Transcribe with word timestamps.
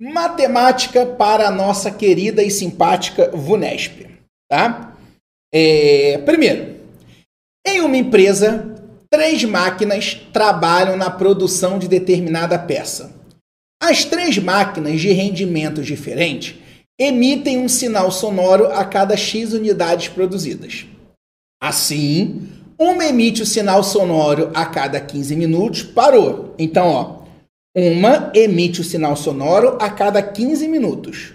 matemática 0.00 1.06
para 1.06 1.48
a 1.48 1.50
nossa 1.50 1.90
querida 1.90 2.42
e 2.42 2.50
simpática 2.50 3.30
VUNESP, 3.34 4.06
tá? 4.50 4.96
É, 5.52 6.18
primeiro, 6.18 6.76
em 7.66 7.80
uma 7.80 7.96
empresa, 7.96 8.74
três 9.10 9.42
máquinas 9.44 10.14
trabalham 10.32 10.96
na 10.96 11.10
produção 11.10 11.78
de 11.78 11.88
determinada 11.88 12.58
peça. 12.58 13.14
As 13.82 14.04
três 14.04 14.38
máquinas 14.38 15.00
de 15.00 15.12
rendimentos 15.12 15.86
diferentes 15.86 16.56
emitem 16.98 17.58
um 17.58 17.68
sinal 17.68 18.10
sonoro 18.10 18.66
a 18.72 18.84
cada 18.84 19.16
X 19.16 19.52
unidades 19.52 20.08
produzidas. 20.08 20.86
Assim, 21.62 22.48
uma 22.78 23.04
emite 23.04 23.42
o 23.42 23.46
sinal 23.46 23.82
sonoro 23.82 24.50
a 24.54 24.66
cada 24.66 25.00
15 25.00 25.34
minutos, 25.36 25.82
parou. 25.82 26.54
Então, 26.58 26.88
ó, 26.88 27.25
uma 27.76 28.32
emite 28.34 28.80
o 28.80 28.84
sinal 28.84 29.14
sonoro 29.14 29.76
a 29.78 29.90
cada 29.90 30.22
15 30.22 30.66
minutos. 30.66 31.34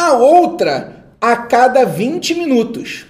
A 0.00 0.14
outra 0.14 1.14
a 1.20 1.46
cada 1.46 1.84
20 1.84 2.34
minutos. 2.34 3.04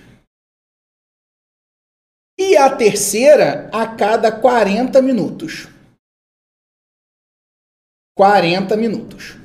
E 2.37 2.57
a 2.57 2.75
terceira 2.75 3.71
a 3.73 3.87
cada 3.87 4.33
40 4.33 5.01
minutos. 5.01 5.69
40 8.17 8.77
minutos. 8.77 9.37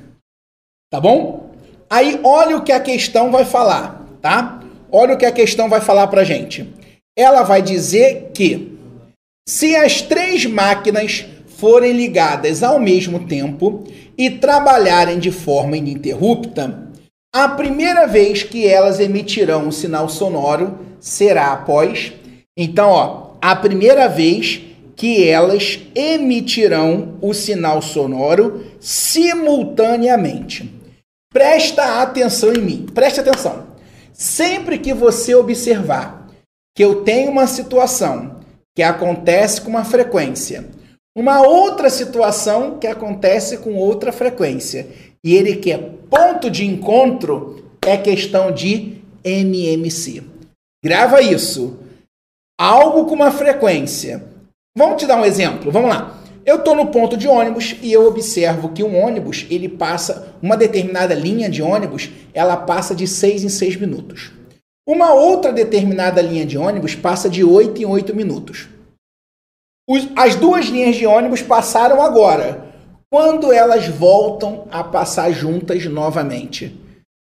Tá 0.90 1.00
bom? 1.00 1.54
Aí 1.88 2.20
olha 2.24 2.56
o 2.56 2.64
que 2.64 2.72
a 2.72 2.82
questão 2.82 3.30
vai 3.30 3.44
falar, 3.44 4.04
tá? 4.20 4.60
Olha 4.90 5.14
o 5.14 5.18
que 5.18 5.26
a 5.26 5.32
questão 5.32 5.68
vai 5.68 5.80
falar 5.80 6.08
pra 6.08 6.24
gente. 6.24 6.74
Ela 7.16 7.44
vai 7.44 7.62
dizer 7.62 8.32
que 8.32 8.73
se 9.46 9.76
as 9.76 10.00
três 10.00 10.46
máquinas 10.46 11.26
forem 11.56 11.92
ligadas 11.92 12.62
ao 12.62 12.78
mesmo 12.78 13.26
tempo 13.26 13.84
e 14.16 14.30
trabalharem 14.30 15.18
de 15.18 15.30
forma 15.30 15.76
ininterrupta, 15.76 16.90
a 17.34 17.48
primeira 17.48 18.06
vez 18.06 18.42
que 18.42 18.66
elas 18.66 19.00
emitirão 19.00 19.66
um 19.66 19.72
sinal 19.72 20.08
sonoro 20.08 20.78
será 21.00 21.52
após. 21.52 22.12
Então, 22.56 22.90
ó, 22.90 23.32
a 23.42 23.54
primeira 23.54 24.08
vez 24.08 24.60
que 24.96 25.28
elas 25.28 25.80
emitirão 25.94 27.18
o 27.20 27.34
sinal 27.34 27.82
sonoro 27.82 28.64
simultaneamente. 28.80 30.72
Presta 31.32 32.00
atenção 32.00 32.52
em 32.52 32.60
mim, 32.60 32.86
preste 32.94 33.18
atenção. 33.18 33.66
Sempre 34.12 34.78
que 34.78 34.94
você 34.94 35.34
observar 35.34 36.28
que 36.74 36.84
eu 36.84 37.02
tenho 37.02 37.30
uma 37.30 37.48
situação 37.48 38.33
que 38.74 38.82
acontece 38.82 39.60
com 39.60 39.70
uma 39.70 39.84
frequência. 39.84 40.66
Uma 41.16 41.42
outra 41.42 41.88
situação 41.88 42.78
que 42.78 42.86
acontece 42.86 43.58
com 43.58 43.76
outra 43.76 44.12
frequência. 44.12 44.88
E 45.22 45.34
ele 45.34 45.56
quer 45.56 45.78
ponto 46.10 46.50
de 46.50 46.66
encontro 46.66 47.64
é 47.86 47.96
questão 47.96 48.50
de 48.50 48.98
MMC. 49.24 50.22
Grava 50.84 51.22
isso. 51.22 51.78
Algo 52.60 53.06
com 53.06 53.14
uma 53.14 53.30
frequência. 53.30 54.24
Vamos 54.76 55.00
te 55.00 55.06
dar 55.06 55.16
um 55.16 55.24
exemplo. 55.24 55.70
Vamos 55.70 55.90
lá. 55.90 56.20
Eu 56.44 56.56
estou 56.56 56.74
no 56.74 56.88
ponto 56.88 57.16
de 57.16 57.26
ônibus 57.26 57.76
e 57.80 57.90
eu 57.90 58.06
observo 58.06 58.70
que 58.70 58.82
um 58.84 59.02
ônibus, 59.02 59.46
ele 59.48 59.68
passa, 59.68 60.34
uma 60.42 60.56
determinada 60.56 61.14
linha 61.14 61.48
de 61.48 61.62
ônibus, 61.62 62.10
ela 62.34 62.54
passa 62.54 62.94
de 62.94 63.06
6 63.06 63.44
em 63.44 63.48
6 63.48 63.76
minutos. 63.76 64.30
Uma 64.86 65.14
outra 65.14 65.50
determinada 65.50 66.20
linha 66.20 66.44
de 66.44 66.58
ônibus 66.58 66.94
passa 66.94 67.30
de 67.30 67.42
8 67.42 67.80
em 67.80 67.86
8 67.86 68.14
minutos. 68.14 68.68
as 70.14 70.36
duas 70.36 70.66
linhas 70.66 70.96
de 70.96 71.06
ônibus 71.06 71.40
passaram 71.40 72.02
agora. 72.02 72.74
Quando 73.10 73.50
elas 73.50 73.88
voltam 73.88 74.68
a 74.70 74.84
passar 74.84 75.30
juntas 75.30 75.86
novamente? 75.86 76.78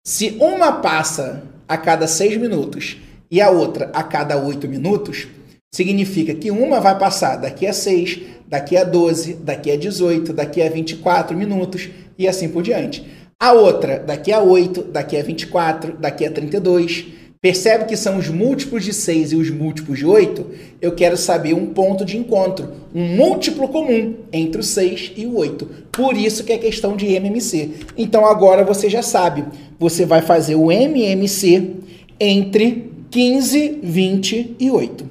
Se 0.05 0.36
uma 0.41 0.80
passa 0.80 1.44
a 1.69 1.77
cada 1.78 2.08
6 2.08 2.38
minutos 2.38 2.96
e 3.30 3.41
a 3.41 3.50
outra 3.50 3.89
a 3.95 4.02
cada 4.02 4.36
8 4.36 4.67
minutos, 4.67 5.29
significa 5.73 6.34
que 6.34 6.50
uma 6.50 6.80
vai 6.80 6.98
passar 6.98 7.36
daqui 7.36 7.68
a 7.68 7.73
6, 7.73 8.20
daqui 8.48 8.77
a 8.77 8.83
12, 8.83 9.34
daqui 9.34 9.70
a 9.70 9.77
18, 9.77 10.33
daqui 10.33 10.61
a 10.61 10.68
24 10.68 11.36
minutos 11.36 11.89
e 12.18 12.27
assim 12.27 12.48
por 12.48 12.64
diante. 12.64 13.05
A 13.40 13.52
outra 13.52 14.00
daqui 14.00 14.33
a 14.33 14.40
8, 14.40 14.83
daqui 14.84 15.17
a 15.17 15.23
24, 15.23 15.96
daqui 15.98 16.24
a 16.27 16.30
32 16.33 17.23
Percebe 17.44 17.84
que 17.84 17.94
são 17.94 18.16
os 18.16 18.30
múltiplos 18.30 18.82
de 18.82 18.94
6 18.94 19.32
e 19.32 19.36
os 19.36 19.50
múltiplos 19.50 19.98
de 19.98 20.06
8? 20.06 20.50
Eu 20.80 20.94
quero 20.94 21.14
saber 21.14 21.52
um 21.52 21.74
ponto 21.74 22.02
de 22.02 22.16
encontro, 22.16 22.72
um 22.94 23.16
múltiplo 23.16 23.68
comum 23.68 24.14
entre 24.32 24.62
o 24.62 24.64
6 24.64 25.12
e 25.14 25.27
o 25.27 25.36
8. 25.36 25.66
Por 25.92 26.16
isso 26.16 26.42
que 26.42 26.55
é 26.55 26.56
questão 26.56 26.96
de 26.96 27.05
MMC. 27.05 27.70
Então 27.98 28.24
agora 28.24 28.64
você 28.64 28.88
já 28.88 29.02
sabe, 29.02 29.44
você 29.78 30.06
vai 30.06 30.22
fazer 30.22 30.55
o 30.55 30.72
MMC 30.72 31.72
entre 32.18 32.90
15, 33.10 33.80
20 33.82 34.56
e 34.58 34.70
8. 34.70 35.06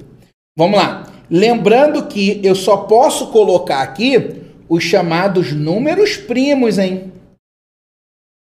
Vamos 0.58 0.76
lá. 0.76 1.12
Lembrando 1.30 2.08
que 2.08 2.40
eu 2.42 2.56
só 2.56 2.78
posso 2.78 3.28
colocar 3.28 3.80
aqui 3.80 4.42
os 4.68 4.82
chamados 4.82 5.52
números 5.52 6.16
primos, 6.16 6.78
hein? 6.78 7.12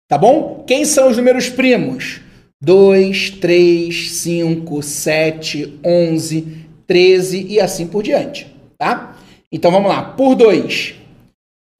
Tá 0.10 0.18
bom? 0.18 0.64
Quem 0.66 0.84
são 0.84 1.10
os 1.10 1.18
números 1.18 1.48
primos? 1.48 2.26
2, 2.60 3.32
3, 3.40 4.12
5, 4.12 4.82
7, 4.82 5.80
11, 5.86 6.68
13 6.88 7.46
e 7.50 7.60
assim 7.60 7.86
por 7.86 8.02
diante, 8.02 8.48
tá? 8.78 9.16
Então 9.52 9.72
vamos 9.72 9.90
lá, 9.90 10.02
por 10.02 10.34
2. 10.36 10.96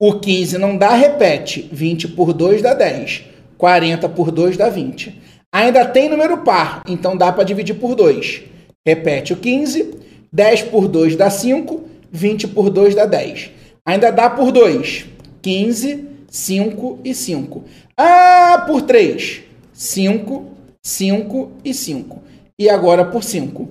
O 0.00 0.20
15 0.20 0.56
não 0.58 0.76
dá, 0.76 0.94
repete. 0.94 1.68
20 1.72 2.08
por 2.08 2.32
2 2.32 2.62
dá 2.62 2.74
10. 2.74 3.24
40 3.56 4.08
por 4.10 4.30
2 4.30 4.56
dá 4.56 4.68
20. 4.68 5.20
Ainda 5.52 5.84
tem 5.84 6.08
número 6.08 6.38
par, 6.38 6.82
então 6.88 7.16
dá 7.16 7.32
para 7.32 7.42
dividir 7.42 7.74
por 7.74 7.96
2. 7.96 8.42
Repete 8.86 9.32
o 9.32 9.36
15. 9.36 9.94
10 10.32 10.62
por 10.64 10.86
2 10.86 11.16
dá 11.16 11.28
5. 11.28 11.82
20 12.12 12.48
por 12.48 12.70
2 12.70 12.94
dá 12.94 13.04
10. 13.04 13.50
Ainda 13.84 14.12
dá 14.12 14.30
por 14.30 14.52
2. 14.52 15.06
15, 15.42 16.04
5 16.28 17.00
e 17.04 17.12
5. 17.12 17.64
Ah, 17.96 18.64
por 18.66 18.82
3. 18.82 19.40
5, 19.72 20.57
5 20.84 21.52
e 21.64 21.74
5. 21.74 22.22
E 22.58 22.68
agora 22.68 23.04
por 23.04 23.22
5. 23.22 23.68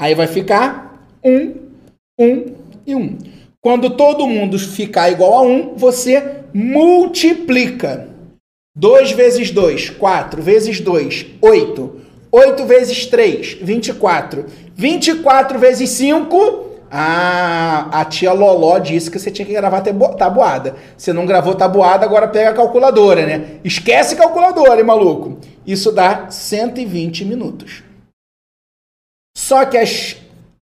Aí 0.00 0.14
vai 0.14 0.26
ficar 0.26 1.06
1, 1.24 1.54
1 2.18 2.54
e 2.86 2.94
1. 2.94 3.18
Quando 3.60 3.90
todo 3.90 4.26
mundo 4.26 4.58
ficar 4.58 5.10
igual 5.10 5.34
a 5.34 5.42
1, 5.42 5.76
você 5.76 6.42
multiplica. 6.54 8.08
2 8.76 9.12
vezes 9.12 9.50
2, 9.50 9.90
4 9.90 10.42
vezes 10.42 10.80
2, 10.80 11.26
8. 11.42 12.00
8 12.30 12.64
vezes 12.64 13.06
3, 13.06 13.58
24. 13.60 14.46
24 14.76 15.58
vezes 15.58 15.90
5, 15.90 16.68
ah, 16.90 17.88
a 17.90 18.04
tia 18.04 18.32
Loló 18.32 18.78
disse 18.78 19.10
que 19.10 19.18
você 19.18 19.30
tinha 19.30 19.44
que 19.44 19.52
gravar 19.52 19.82
tabuada. 19.82 20.76
Você 20.96 21.12
não 21.12 21.26
gravou 21.26 21.54
tabuada, 21.54 22.04
agora 22.04 22.28
pega 22.28 22.50
a 22.50 22.54
calculadora, 22.54 23.26
né? 23.26 23.58
Esquece 23.64 24.16
calculadora, 24.16 24.80
hein, 24.80 24.86
maluco? 24.86 25.38
Isso 25.68 25.92
dá 25.92 26.30
120 26.30 27.26
minutos. 27.26 27.82
Só 29.36 29.66
que 29.66 29.76
as, 29.76 30.16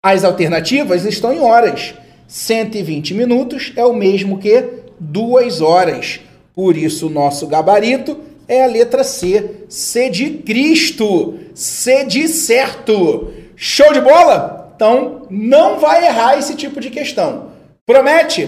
as 0.05 0.23
alternativas 0.23 1.03
estão 1.03 1.33
em 1.33 1.39
horas. 1.39 1.95
120 2.27 3.15
minutos 3.15 3.73
é 3.75 3.83
o 3.83 3.95
mesmo 3.95 4.37
que 4.37 4.83
duas 4.99 5.61
horas. 5.61 6.19
Por 6.53 6.77
isso, 6.77 7.07
o 7.07 7.09
nosso 7.09 7.47
gabarito 7.47 8.19
é 8.47 8.63
a 8.63 8.67
letra 8.67 9.03
C. 9.03 9.65
C 9.67 10.11
de 10.11 10.29
Cristo. 10.29 11.39
C 11.55 12.05
de 12.05 12.27
certo. 12.27 13.33
Show 13.55 13.93
de 13.93 13.99
bola? 13.99 14.73
Então, 14.75 15.25
não 15.27 15.79
vai 15.79 16.05
errar 16.05 16.37
esse 16.37 16.55
tipo 16.55 16.79
de 16.79 16.91
questão. 16.91 17.49
Promete? 17.83 18.47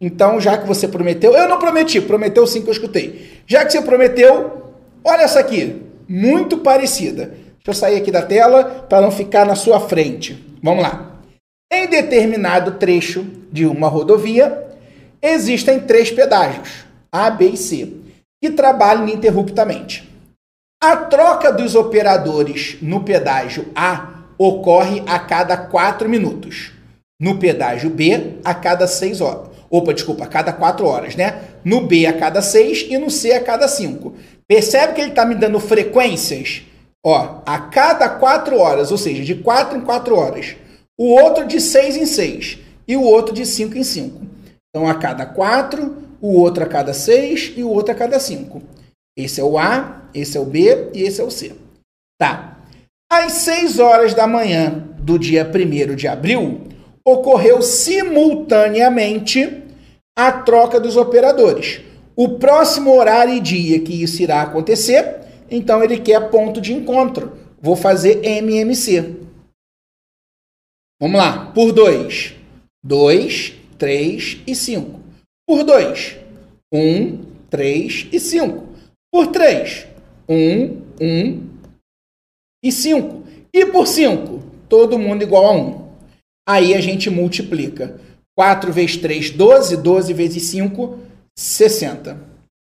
Então, 0.00 0.40
já 0.40 0.56
que 0.56 0.68
você 0.68 0.86
prometeu, 0.86 1.34
eu 1.34 1.48
não 1.48 1.58
prometi, 1.58 2.00
prometeu 2.00 2.46
sim 2.46 2.62
que 2.62 2.68
eu 2.68 2.72
escutei. 2.72 3.42
Já 3.44 3.64
que 3.64 3.72
você 3.72 3.82
prometeu, 3.82 4.69
olha 5.04 5.22
essa 5.22 5.40
aqui, 5.40 5.82
muito 6.08 6.58
parecida. 6.58 7.26
Deixa 7.26 7.68
eu 7.68 7.74
sair 7.74 7.96
aqui 7.96 8.10
da 8.10 8.22
tela 8.22 8.86
para 8.88 9.00
não 9.00 9.10
ficar 9.10 9.44
na 9.46 9.54
sua 9.54 9.80
frente. 9.80 10.58
Vamos 10.62 10.82
lá. 10.82 11.20
Em 11.72 11.86
determinado 11.86 12.72
trecho 12.72 13.24
de 13.52 13.66
uma 13.66 13.88
rodovia, 13.88 14.66
existem 15.22 15.80
três 15.80 16.10
pedágios, 16.10 16.84
A, 17.12 17.30
B 17.30 17.50
e 17.50 17.56
C, 17.56 17.92
que 18.42 18.50
trabalham 18.50 19.06
ininterruptamente. 19.06 20.08
A 20.82 20.96
troca 20.96 21.52
dos 21.52 21.74
operadores 21.74 22.78
no 22.80 23.04
pedágio 23.04 23.66
A 23.74 24.24
ocorre 24.38 25.02
a 25.06 25.18
cada 25.18 25.56
4 25.56 26.08
minutos. 26.08 26.72
No 27.20 27.38
pedágio 27.38 27.90
B, 27.90 28.38
a 28.42 28.54
cada 28.54 28.86
6 28.86 29.20
horas. 29.20 29.50
Opa, 29.68 29.92
desculpa, 29.92 30.24
a 30.24 30.26
cada 30.26 30.54
4 30.54 30.86
horas, 30.86 31.14
né? 31.14 31.42
No 31.62 31.82
B, 31.82 32.06
a 32.06 32.14
cada 32.14 32.40
6 32.40 32.86
e 32.88 32.96
no 32.96 33.10
C, 33.10 33.32
a 33.32 33.40
cada 33.40 33.68
5. 33.68 34.14
Percebe 34.50 34.94
que 34.94 35.00
ele 35.00 35.10
está 35.10 35.24
me 35.24 35.36
dando 35.36 35.60
frequências? 35.60 36.62
Ó, 37.06 37.40
a 37.46 37.56
cada 37.56 38.08
4 38.08 38.58
horas, 38.58 38.90
ou 38.90 38.98
seja, 38.98 39.22
de 39.22 39.36
4 39.36 39.78
em 39.78 39.80
4 39.82 40.16
horas. 40.16 40.56
O 40.98 41.14
outro 41.14 41.46
de 41.46 41.60
6 41.60 41.96
em 41.96 42.04
6 42.04 42.58
e 42.88 42.96
o 42.96 43.02
outro 43.02 43.32
de 43.32 43.46
5 43.46 43.78
em 43.78 43.84
5. 43.84 44.20
Então, 44.68 44.88
a 44.88 44.96
cada 44.96 45.24
4, 45.24 45.96
o 46.20 46.34
outro 46.34 46.64
a 46.64 46.66
cada 46.66 46.92
6 46.92 47.52
e 47.58 47.62
o 47.62 47.68
outro 47.68 47.92
a 47.92 47.94
cada 47.94 48.18
5. 48.18 48.60
Esse 49.16 49.40
é 49.40 49.44
o 49.44 49.56
A, 49.56 50.02
esse 50.12 50.36
é 50.36 50.40
o 50.40 50.44
B 50.44 50.90
e 50.94 51.04
esse 51.04 51.20
é 51.20 51.24
o 51.24 51.30
C. 51.30 51.52
Tá. 52.20 52.58
Às 53.08 53.34
6 53.34 53.78
horas 53.78 54.14
da 54.14 54.26
manhã 54.26 54.84
do 54.98 55.16
dia 55.16 55.48
1 55.48 55.94
de 55.94 56.08
abril, 56.08 56.62
ocorreu 57.06 57.62
simultaneamente 57.62 59.62
a 60.18 60.32
troca 60.32 60.80
dos 60.80 60.96
operadores. 60.96 61.88
O 62.20 62.36
próximo 62.38 62.94
horário 62.94 63.32
e 63.32 63.40
dia 63.40 63.80
que 63.80 64.02
isso 64.02 64.20
irá 64.22 64.42
acontecer, 64.42 65.20
então 65.50 65.82
ele 65.82 65.98
quer 65.98 66.28
ponto 66.28 66.60
de 66.60 66.74
encontro. 66.74 67.32
Vou 67.58 67.74
fazer 67.74 68.22
MMC. 68.22 69.16
Vamos 71.00 71.16
lá, 71.16 71.46
por 71.52 71.72
2. 71.72 72.34
2, 72.84 73.54
3 73.78 74.42
e 74.46 74.54
5. 74.54 75.00
Por 75.48 75.64
2, 75.64 76.18
1, 76.70 77.24
3 77.48 78.08
e 78.12 78.20
5. 78.20 78.68
Por 79.10 79.28
3, 79.28 79.86
1, 80.28 80.82
1 81.00 81.48
e 82.62 82.70
5. 82.70 83.24
E 83.50 83.64
por 83.64 83.86
5, 83.86 84.42
todo 84.68 84.98
mundo 84.98 85.22
igual 85.22 85.46
a 85.46 85.52
1. 85.52 85.90
Aí 86.46 86.74
a 86.74 86.82
gente 86.82 87.08
multiplica. 87.08 87.98
4 88.36 88.70
vezes 88.70 88.98
3, 88.98 89.30
12. 89.30 89.78
12 89.78 90.12
vezes 90.12 90.42
5, 90.50 91.08
60. 91.40 92.18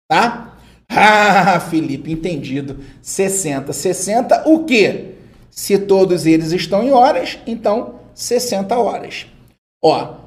Tá? 0.09 0.45
Ah, 0.91 1.59
Felipe, 1.59 2.11
entendido. 2.11 2.83
60. 2.99 3.71
60 3.71 4.49
o 4.49 4.65
quê? 4.65 5.11
Se 5.51 5.77
todos 5.77 6.25
eles 6.25 6.51
estão 6.51 6.81
em 6.81 6.91
horas, 6.91 7.37
então 7.45 7.99
60 8.15 8.75
horas. 8.75 9.27
Ó, 9.83 10.17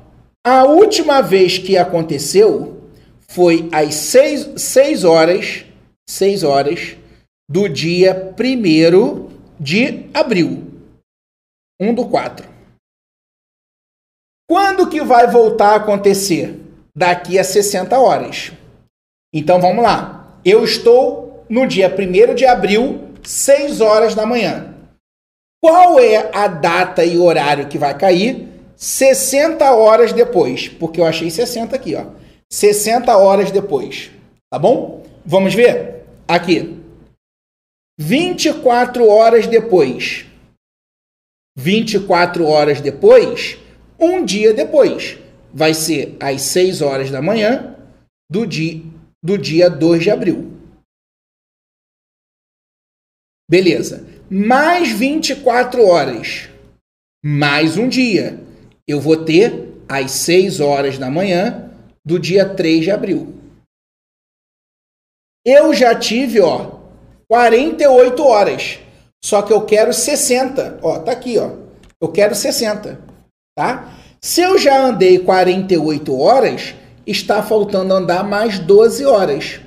a 0.47 0.63
última 0.63 1.21
vez 1.21 1.59
que 1.59 1.77
aconteceu 1.77 2.81
foi 3.29 3.69
às 3.73 3.93
6, 3.97 4.53
6 4.63 5.03
horas, 5.03 5.65
6 6.09 6.45
horas 6.45 6.97
do 7.51 7.69
dia 7.69 8.33
1 8.39 9.29
de 9.59 10.09
abril. 10.15 10.63
1 11.81 11.93
do 11.93 12.09
4. 12.09 12.49
Quando 14.49 14.89
que 14.89 15.03
vai 15.03 15.27
voltar 15.27 15.73
a 15.73 15.77
acontecer? 15.77 16.62
Daqui 16.97 17.39
a 17.39 17.45
60 17.45 17.99
horas. 17.99 18.53
Então 19.33 19.61
vamos 19.61 19.83
lá. 19.83 20.39
Eu 20.45 20.65
estou 20.65 21.45
no 21.49 21.67
dia 21.67 21.89
1 21.89 22.35
de 22.35 22.45
abril, 22.45 23.15
6 23.23 23.81
horas 23.81 24.15
da 24.15 24.27
manhã. 24.27 24.75
Qual 25.63 26.01
é 26.01 26.31
a 26.35 26.49
data 26.49 27.05
e 27.05 27.19
horário 27.19 27.69
que 27.69 27.79
vai 27.79 27.97
cair? 27.97 28.49
60 28.77 29.71
horas 29.73 30.13
depois, 30.13 30.69
porque 30.69 31.01
eu 31.01 31.05
achei 31.07 31.31
60 31.31 31.77
aqui, 31.77 31.95
ó. 31.95 32.07
60 32.51 33.17
horas 33.17 33.51
depois, 33.53 34.11
tá 34.51 34.59
bom? 34.59 35.05
Vamos 35.25 35.55
ver? 35.55 36.05
Aqui. 36.27 36.83
24 37.99 39.09
horas 39.09 39.47
depois. 39.47 40.27
24 41.57 42.47
horas 42.47 42.81
depois, 42.81 43.59
um 44.01 44.25
dia 44.25 44.53
depois. 44.53 45.19
Vai 45.53 45.75
ser 45.75 46.17
às 46.21 46.43
6 46.43 46.81
horas 46.81 47.11
da 47.11 47.21
manhã 47.21 47.77
do 48.31 48.47
dia, 48.47 48.83
do 49.23 49.37
dia 49.37 49.69
2 49.69 50.03
de 50.03 50.11
abril. 50.11 50.51
Beleza. 53.49 54.07
Mais 54.31 54.91
24 54.91 55.85
horas. 55.85 56.49
Mais 57.23 57.77
um 57.77 57.89
dia. 57.89 58.41
Eu 58.89 59.01
vou 59.01 59.25
ter 59.25 59.75
às 59.89 60.11
6 60.13 60.61
horas 60.61 60.97
da 60.97 61.11
manhã 61.11 61.71
do 62.05 62.19
dia 62.19 62.49
3 62.49 62.85
de 62.85 62.91
abril. 62.91 63.35
Eu 65.45 65.75
já 65.75 65.95
tive, 65.99 66.41
ó, 66.41 66.81
48 67.29 68.23
horas. 68.25 68.79
Só 69.23 69.43
que 69.43 69.53
eu 69.53 69.67
quero 69.67 69.93
60. 69.93 70.79
Ó, 70.83 71.01
tá 71.01 71.13
aqui, 71.13 71.39
ó. 71.39 71.57
Eu 72.01 72.11
quero 72.11 72.35
60, 72.35 72.99
tá? 73.55 74.02
Se 74.25 74.41
eu 74.41 74.57
já 74.57 74.87
andei 74.87 75.19
48 75.19 76.17
horas, 76.17 76.75
está 77.05 77.43
faltando 77.43 77.93
andar 77.93 78.23
mais 78.23 78.57
12 78.57 79.05
horas. 79.05 79.61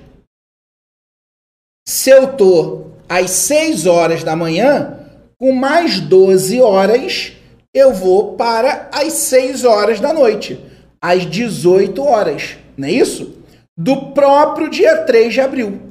Se 1.85 2.09
eu 2.09 2.37
tô 2.37 2.85
às 3.09 3.31
6 3.31 3.85
horas 3.85 4.23
da 4.23 4.33
manhã, 4.33 5.09
com 5.37 5.51
mais 5.51 5.99
12 5.99 6.61
horas, 6.61 7.33
eu 7.73 7.93
vou 7.93 8.37
para 8.37 8.89
as 8.93 9.11
6 9.13 9.65
horas 9.65 9.99
da 9.99 10.13
noite, 10.13 10.57
às 11.01 11.29
18 11.29 12.01
horas, 12.01 12.57
não 12.77 12.87
é 12.87 12.91
isso? 12.91 13.43
Do 13.77 14.13
próprio 14.13 14.69
dia 14.69 15.03
3 15.03 15.33
de 15.33 15.41
abril. 15.41 15.81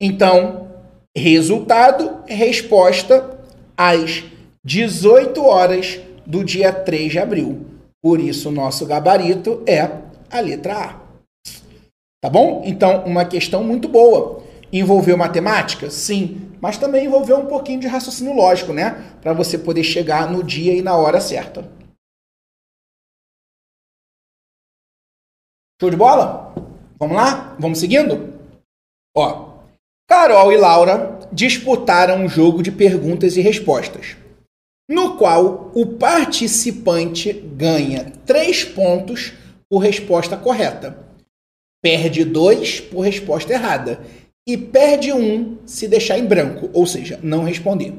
Então, 0.00 0.70
resultado, 1.16 2.22
resposta 2.28 3.36
às 3.76 4.22
18 4.64 5.44
horas 5.44 6.00
do 6.26 6.44
dia 6.44 6.72
3 6.72 7.12
de 7.12 7.18
abril. 7.18 7.66
Por 8.02 8.20
isso, 8.20 8.50
nosso 8.50 8.86
gabarito 8.86 9.62
é 9.66 9.90
a 10.30 10.40
letra 10.40 10.76
A. 10.76 11.00
Tá 12.20 12.30
bom? 12.30 12.62
Então, 12.64 13.04
uma 13.04 13.24
questão 13.24 13.62
muito 13.62 13.88
boa. 13.88 14.42
Envolveu 14.72 15.16
matemática? 15.16 15.90
Sim, 15.90 16.50
mas 16.60 16.78
também 16.78 17.04
envolveu 17.04 17.38
um 17.38 17.46
pouquinho 17.46 17.80
de 17.80 17.86
raciocínio 17.86 18.34
lógico, 18.34 18.72
né? 18.72 19.16
Para 19.20 19.32
você 19.32 19.58
poder 19.58 19.84
chegar 19.84 20.30
no 20.30 20.42
dia 20.42 20.74
e 20.74 20.82
na 20.82 20.96
hora 20.96 21.20
certa. 21.20 21.70
Show 25.80 25.90
de 25.90 25.96
bola? 25.96 26.54
Vamos 26.98 27.16
lá? 27.16 27.54
Vamos 27.58 27.78
seguindo? 27.78 28.32
Ó, 29.14 29.54
Carol 30.08 30.52
e 30.52 30.56
Laura 30.56 31.18
disputaram 31.32 32.24
um 32.24 32.28
jogo 32.28 32.62
de 32.62 32.72
perguntas 32.72 33.36
e 33.36 33.40
respostas, 33.40 34.16
no 34.88 35.16
qual 35.16 35.70
o 35.74 35.86
participante 35.86 37.32
ganha 37.32 38.12
3 38.26 38.64
pontos 38.64 39.32
por 39.68 39.78
resposta 39.78 40.36
correta, 40.36 40.98
perde 41.82 42.24
2 42.24 42.80
por 42.80 43.00
resposta 43.00 43.52
errada. 43.52 44.04
E 44.46 44.58
perde 44.58 45.10
1 45.10 45.16
um 45.16 45.58
se 45.66 45.88
deixar 45.88 46.18
em 46.18 46.26
branco, 46.26 46.68
ou 46.74 46.86
seja, 46.86 47.18
não 47.22 47.44
responder. 47.44 47.94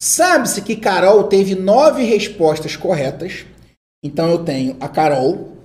Sabe-se 0.00 0.62
que 0.62 0.76
Carol 0.76 1.24
teve 1.24 1.54
nove 1.54 2.04
respostas 2.04 2.74
corretas, 2.74 3.44
então 4.02 4.30
eu 4.30 4.44
tenho 4.44 4.78
a 4.80 4.88
Carol, 4.88 5.58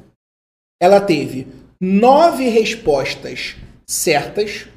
ela 0.82 1.00
teve 1.00 1.48
nove 1.80 2.50
respostas 2.50 3.56
certas. 3.88 4.68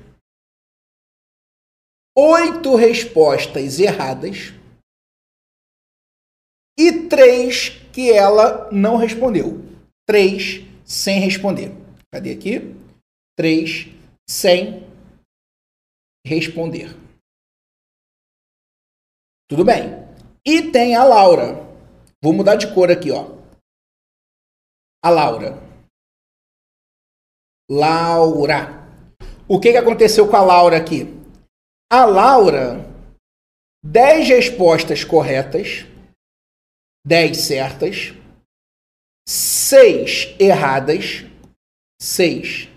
Oito 2.17 2.77
respostas 2.77 3.81
erradas 3.81 4.53
e 6.79 7.09
três 7.09 7.71
que 7.93 8.13
ela 8.13 8.71
não 8.71 8.97
respondeu. 8.97 9.65
Três 10.07 10.63
sem 10.85 11.21
responder. 11.21 11.73
Cadê 12.13 12.33
aqui? 12.33 12.75
Três 13.37 13.89
sem 14.29 14.87
responder. 16.27 16.95
Tudo 19.49 19.65
bem. 19.65 20.07
E 20.45 20.71
tem 20.71 20.95
a 20.95 21.05
Laura. 21.05 21.65
Vou 22.23 22.33
mudar 22.33 22.57
de 22.57 22.73
cor 22.73 22.91
aqui, 22.91 23.11
ó. 23.11 23.37
A 25.03 25.11
Laura. 25.11 25.63
Laura. 27.71 28.87
O 29.49 29.61
que, 29.61 29.73
que 29.73 29.79
aconteceu 29.79 30.29
com 30.29 30.37
a 30.37 30.43
Laura 30.43 30.77
aqui? 30.77 31.15
A 31.91 32.05
Laura, 32.05 32.85
10 33.85 34.29
respostas 34.29 35.05
corretas, 35.05 35.87
10 37.07 37.37
certas, 37.37 38.13
6 39.29 40.35
erradas, 40.41 41.25
6 42.03 42.69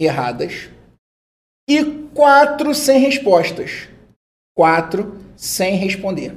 erradas 0.00 0.70
e 1.68 1.84
4 2.14 2.74
sem 2.74 2.98
respostas. 2.98 3.88
4 4.56 5.36
sem 5.36 5.76
responder. 5.76 6.34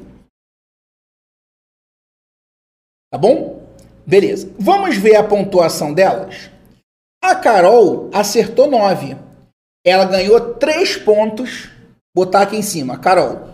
Tá 3.10 3.18
bom? 3.18 3.66
Beleza. 4.06 4.54
Vamos 4.60 4.98
ver 4.98 5.16
a 5.16 5.26
pontuação 5.26 5.94
delas? 5.94 6.52
A 7.24 7.36
Carol 7.36 8.10
acertou 8.14 8.70
9. 8.70 9.16
Ela 9.86 10.04
ganhou 10.04 10.56
3 10.56 10.98
pontos 10.98 11.70
botar 12.14 12.42
aqui 12.42 12.58
em 12.58 12.62
cima, 12.62 13.00
Carol. 13.00 13.48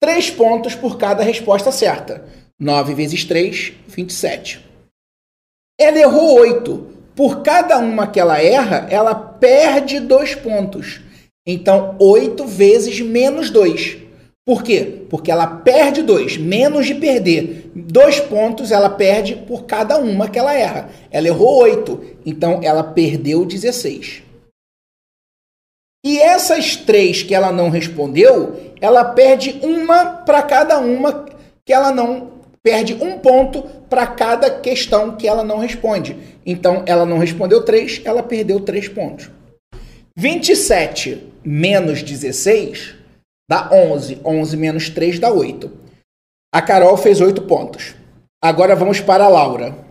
Três 0.00 0.30
pontos 0.30 0.74
por 0.74 0.96
cada 0.96 1.22
resposta 1.22 1.72
certa. 1.72 2.24
9 2.60 2.94
vezes 2.94 3.24
3, 3.24 3.72
27. 3.86 4.64
Ela 5.78 5.98
errou 5.98 6.40
8. 6.40 6.98
Por 7.14 7.42
cada 7.42 7.78
uma 7.78 8.06
que 8.06 8.18
ela 8.18 8.42
erra, 8.42 8.86
ela 8.90 9.14
perde 9.14 10.00
dois 10.00 10.34
pontos. 10.34 11.00
Então, 11.46 11.96
8 11.98 12.44
vezes 12.44 13.00
menos 13.00 13.50
2. 13.50 14.08
Por 14.48 14.62
quê? 14.62 15.04
Porque 15.10 15.30
ela 15.30 15.46
perde 15.46 16.02
dois, 16.02 16.38
menos 16.38 16.86
de 16.86 16.94
perder. 16.94 17.70
Dois 17.74 18.18
pontos 18.18 18.72
ela 18.72 18.88
perde 18.88 19.36
por 19.36 19.66
cada 19.66 19.98
uma 19.98 20.26
que 20.26 20.38
ela 20.38 20.54
erra. 20.54 20.88
Ela 21.10 21.26
errou 21.26 21.58
oito, 21.64 22.02
então 22.24 22.60
ela 22.62 22.82
perdeu 22.82 23.44
16. 23.44 24.22
E 26.02 26.18
essas 26.18 26.76
três 26.76 27.22
que 27.22 27.34
ela 27.34 27.52
não 27.52 27.68
respondeu, 27.68 28.72
ela 28.80 29.04
perde 29.04 29.60
uma 29.62 30.06
para 30.06 30.40
cada 30.40 30.78
uma 30.78 31.26
que 31.62 31.72
ela 31.74 31.92
não. 31.92 32.37
Perde 32.62 32.94
um 32.94 33.18
ponto 33.18 33.62
para 33.88 34.06
cada 34.06 34.60
questão 34.60 35.16
que 35.16 35.26
ela 35.26 35.44
não 35.44 35.58
responde. 35.58 36.16
Então, 36.44 36.84
ela 36.86 37.06
não 37.06 37.18
respondeu 37.18 37.64
três, 37.64 38.00
ela 38.04 38.22
perdeu 38.22 38.60
três 38.60 38.88
pontos. 38.88 39.30
27 40.16 41.32
menos 41.44 42.02
16 42.02 42.96
dá 43.48 43.70
11. 43.72 44.20
11 44.24 44.56
menos 44.56 44.90
3 44.90 45.18
dá 45.18 45.32
8. 45.32 45.70
A 46.52 46.60
Carol 46.60 46.96
fez 46.96 47.20
8 47.20 47.42
pontos. 47.42 47.94
Agora 48.42 48.76
vamos 48.76 49.00
para 49.00 49.24
a 49.24 49.28
Laura. 49.28 49.86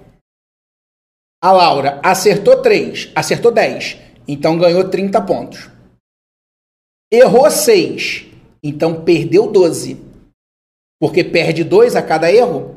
A 1.41 1.51
Laura 1.51 1.99
acertou 2.03 2.61
3, 2.63 3.11
acertou 3.13 3.51
10, 3.51 3.97
então 4.27 4.57
ganhou 4.57 4.89
30 4.89 5.21
pontos. 5.21 5.69
Errou 7.11 7.49
6, 7.51 8.25
então 8.63 9.03
perdeu 9.03 9.51
12, 9.51 9.95
porque 10.99 11.23
perde 11.23 11.63
2 11.63 11.95
a 11.95 12.01
cada 12.01 12.31
erro. 12.31 12.75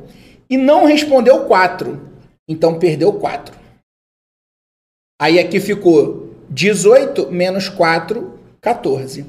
E 0.49 0.57
não 0.57 0.85
respondeu 0.85 1.45
4, 1.45 1.99
então 2.47 2.77
perdeu 2.77 3.13
4. 3.13 3.55
Aí 5.21 5.39
aqui 5.39 5.59
ficou 5.59 6.35
18 6.49 7.31
menos 7.31 7.69
4, 7.69 8.39
14. 8.59 9.25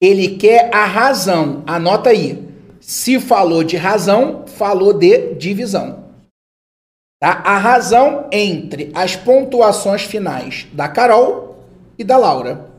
Ele 0.00 0.36
quer 0.36 0.74
a 0.74 0.84
razão. 0.84 1.64
Anota 1.66 2.10
aí. 2.10 2.46
Se 2.80 3.18
falou 3.18 3.64
de 3.64 3.76
razão, 3.76 4.46
falou 4.46 4.92
de 4.92 5.34
divisão. 5.34 6.04
Tá? 7.18 7.42
A 7.44 7.56
razão 7.56 8.28
entre 8.30 8.92
as 8.94 9.16
pontuações 9.16 10.02
finais 10.02 10.66
da 10.72 10.88
Carol 10.88 11.64
e 11.98 12.04
da 12.04 12.18
Laura. 12.18 12.70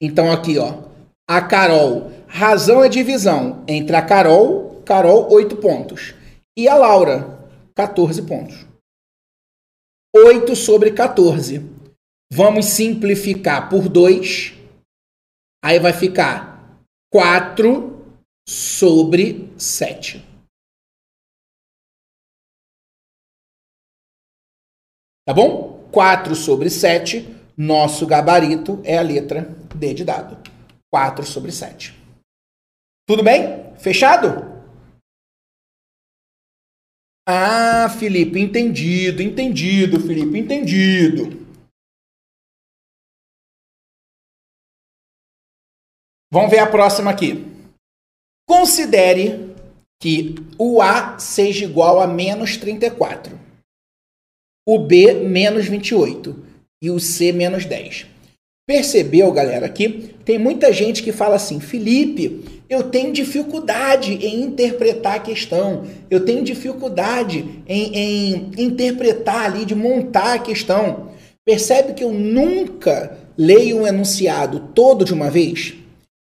Então 0.00 0.30
aqui, 0.30 0.56
ó, 0.56 0.74
a 1.28 1.42
Carol, 1.42 2.12
razão 2.28 2.84
é 2.84 2.88
divisão 2.88 3.64
entre 3.66 3.96
a 3.96 4.02
Carol, 4.02 4.77
Carol 4.88 5.30
8 5.30 5.58
pontos, 5.58 6.14
e 6.56 6.66
a 6.66 6.74
Laura, 6.74 7.46
14 7.76 8.22
pontos. 8.26 8.66
8 10.16 10.56
sobre 10.56 10.92
14. 10.92 11.60
Vamos 12.32 12.64
simplificar 12.64 13.68
por 13.68 13.86
2. 13.86 14.54
Aí 15.62 15.78
vai 15.78 15.92
ficar 15.92 16.80
4 17.12 18.02
sobre 18.48 19.52
7. 19.58 20.26
Tá 25.26 25.34
bom? 25.34 25.86
4 25.92 26.34
sobre 26.34 26.70
7, 26.70 27.28
nosso 27.54 28.06
gabarito 28.06 28.80
é 28.84 28.96
a 28.96 29.02
letra 29.02 29.42
D 29.74 29.92
de 29.92 30.06
dado. 30.06 30.42
4 30.90 31.26
sobre 31.26 31.52
7. 31.52 31.94
Tudo 33.06 33.22
bem? 33.22 33.76
Fechado? 33.76 34.57
Ah, 37.30 37.90
Felipe, 37.90 38.40
entendido, 38.40 39.20
entendido, 39.20 40.00
Felipe, 40.00 40.38
entendido. 40.38 41.46
Vamos 46.32 46.50
ver 46.50 46.60
a 46.60 46.70
próxima 46.70 47.10
aqui. 47.10 47.44
Considere 48.48 49.54
que 50.00 50.36
o 50.58 50.80
A 50.80 51.18
seja 51.18 51.66
igual 51.66 52.00
a 52.00 52.06
menos 52.06 52.56
34, 52.56 53.38
o 54.66 54.86
B 54.86 55.12
menos 55.28 55.68
28 55.68 56.34
e 56.82 56.90
o 56.90 56.98
C 56.98 57.30
menos 57.30 57.66
10. 57.66 58.06
Percebeu, 58.68 59.32
galera, 59.32 59.66
que 59.66 60.10
tem 60.26 60.38
muita 60.38 60.70
gente 60.74 61.02
que 61.02 61.10
fala 61.10 61.36
assim, 61.36 61.58
Felipe, 61.58 62.44
eu 62.68 62.82
tenho 62.82 63.14
dificuldade 63.14 64.12
em 64.12 64.42
interpretar 64.42 65.14
a 65.14 65.20
questão, 65.20 65.84
eu 66.10 66.22
tenho 66.22 66.44
dificuldade 66.44 67.62
em, 67.66 67.96
em 67.96 68.50
interpretar 68.58 69.46
ali, 69.46 69.64
de 69.64 69.74
montar 69.74 70.34
a 70.34 70.38
questão. 70.38 71.08
Percebe 71.46 71.94
que 71.94 72.04
eu 72.04 72.12
nunca 72.12 73.16
leio 73.38 73.78
um 73.78 73.86
enunciado 73.86 74.68
todo 74.74 75.02
de 75.02 75.14
uma 75.14 75.30
vez? 75.30 75.72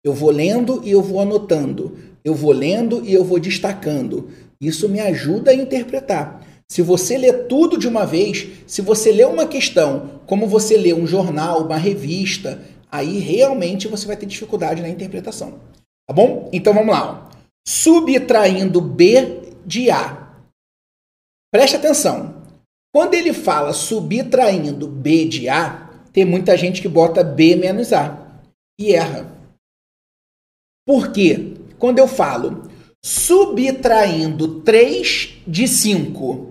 Eu 0.02 0.14
vou 0.14 0.32
lendo 0.32 0.82
e 0.86 0.92
eu 0.92 1.02
vou 1.02 1.20
anotando. 1.20 1.98
Eu 2.24 2.34
vou 2.34 2.54
lendo 2.54 3.04
e 3.06 3.14
eu 3.14 3.26
vou 3.26 3.38
destacando. 3.38 4.30
Isso 4.62 4.88
me 4.88 5.02
ajuda 5.02 5.52
a 5.52 5.56
interpretar. 5.56 6.48
Se 6.72 6.84
você 6.84 7.18
lê 7.18 7.34
tudo 7.34 7.78
de 7.78 7.88
uma 7.88 8.06
vez, 8.06 8.48
se 8.68 8.82
você 8.82 9.12
lê 9.12 9.26
uma 9.26 9.48
questão 9.48 10.22
como 10.28 10.46
você 10.46 10.78
lê 10.78 10.94
um 10.94 11.08
jornal, 11.08 11.66
uma 11.66 11.78
revista, 11.78 12.64
aí 12.92 13.18
realmente 13.18 13.88
você 13.88 14.06
vai 14.06 14.16
ter 14.16 14.28
dificuldade 14.28 14.82
na 14.82 14.90
interpretação. 14.90 15.60
Tá 16.08 16.14
bom? 16.14 16.48
Então 16.54 16.74
vamos 16.74 16.94
lá. 16.94 17.30
Subtraindo 17.68 18.80
B 18.82 19.54
de 19.66 19.90
A. 19.90 20.44
Preste 21.52 21.76
atenção. 21.76 22.44
Quando 22.94 23.16
ele 23.16 23.34
fala 23.34 23.74
subtraindo 23.74 24.88
B 24.88 25.26
de 25.26 25.50
A, 25.50 25.90
tem 26.14 26.26
muita 26.26 26.56
gente 26.56 26.82
que 26.82 26.88
bota 26.88 27.24
B 27.24 27.56
menos 27.56 27.94
A 27.94 28.42
e 28.80 28.94
erra. 28.94 29.32
Porque 30.88 31.54
quando 31.78 32.00
eu 32.00 32.08
falo 32.08 32.70
subtraindo 33.04 34.62
3 34.62 35.38
de 35.48 35.68
5, 35.68 36.49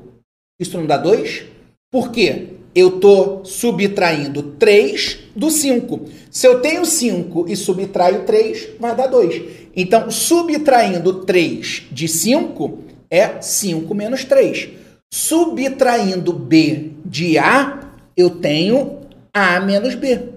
isso 0.58 0.76
não 0.76 0.86
dá 0.86 0.96
2? 0.96 1.44
Por 1.90 2.10
quê? 2.10 2.54
Eu 2.74 2.96
estou 2.96 3.44
subtraindo 3.44 4.42
3 4.42 5.18
do 5.34 5.50
5. 5.50 6.08
Se 6.30 6.46
eu 6.46 6.60
tenho 6.60 6.84
5 6.84 7.48
e 7.48 7.56
subtraio 7.56 8.24
3, 8.24 8.70
vai 8.78 8.94
dar 8.94 9.06
2. 9.06 9.70
Então, 9.74 10.10
subtraindo 10.10 11.24
3 11.24 11.86
de 11.90 12.08
5 12.08 12.78
é 13.10 13.40
5 13.40 13.94
menos 13.94 14.24
3. 14.24 14.70
Subtraindo 15.12 16.32
B 16.32 16.92
de 17.04 17.38
A, 17.38 17.90
eu 18.16 18.30
tenho 18.30 19.00
A 19.32 19.58
menos 19.60 19.94
B. 19.94 20.28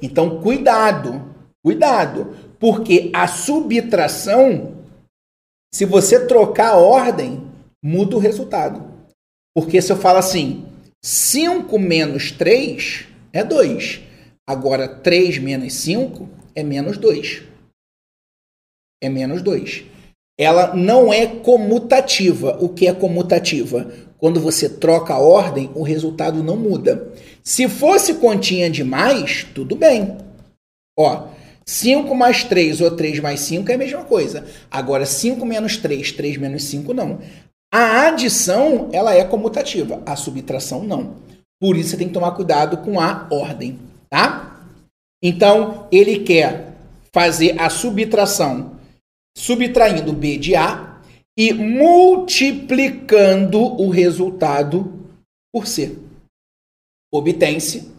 Então, 0.00 0.40
cuidado. 0.40 1.28
Cuidado, 1.64 2.36
porque 2.58 3.10
a 3.12 3.26
subtração, 3.26 4.74
se 5.74 5.84
você 5.84 6.24
trocar 6.24 6.70
a 6.70 6.76
ordem, 6.76 7.47
muda 7.82 8.16
o 8.16 8.18
resultado. 8.18 8.98
Porque 9.54 9.80
se 9.80 9.92
eu 9.92 9.96
falo 9.96 10.18
assim, 10.18 10.66
5 11.04 11.78
menos 11.78 12.30
3 12.32 13.06
é 13.32 13.44
2. 13.44 14.00
Agora, 14.46 14.88
3 14.88 15.38
menos 15.38 15.72
5 15.74 16.28
é 16.54 16.62
menos 16.62 16.96
2. 16.96 17.42
É 19.02 19.08
menos 19.08 19.42
2. 19.42 19.84
Ela 20.38 20.74
não 20.74 21.12
é 21.12 21.26
comutativa. 21.26 22.56
O 22.60 22.68
que 22.68 22.86
é 22.86 22.92
comutativa? 22.94 23.92
Quando 24.18 24.40
você 24.40 24.68
troca 24.68 25.14
a 25.14 25.18
ordem, 25.18 25.70
o 25.74 25.82
resultado 25.82 26.42
não 26.42 26.56
muda. 26.56 27.12
Se 27.42 27.68
fosse 27.68 28.14
continha 28.14 28.68
demais, 28.68 29.46
tudo 29.54 29.76
bem. 29.76 30.16
Ó, 30.98 31.28
5 31.64 32.14
mais 32.14 32.42
3 32.44 32.80
ou 32.80 32.90
3 32.90 33.20
mais 33.20 33.40
5 33.40 33.70
é 33.70 33.74
a 33.74 33.78
mesma 33.78 34.04
coisa. 34.04 34.46
Agora, 34.70 35.06
5 35.06 35.44
menos 35.44 35.76
3, 35.76 36.12
3 36.12 36.36
menos 36.36 36.64
5 36.64 36.92
não. 36.94 37.20
A 37.72 38.08
adição, 38.08 38.90
ela 38.92 39.14
é 39.14 39.24
comutativa. 39.24 40.02
A 40.06 40.16
subtração, 40.16 40.84
não. 40.84 41.16
Por 41.60 41.76
isso, 41.76 41.90
você 41.90 41.96
tem 41.96 42.08
que 42.08 42.14
tomar 42.14 42.32
cuidado 42.32 42.78
com 42.78 43.00
a 43.00 43.26
ordem, 43.30 43.78
tá? 44.08 44.64
Então, 45.22 45.86
ele 45.90 46.20
quer 46.20 46.74
fazer 47.12 47.60
a 47.60 47.68
subtração 47.68 48.78
subtraindo 49.36 50.12
B 50.12 50.38
de 50.38 50.54
A 50.54 51.00
e 51.36 51.52
multiplicando 51.52 53.60
o 53.60 53.90
resultado 53.90 55.04
por 55.52 55.66
C. 55.66 55.98
Obtém-se. 57.12 57.92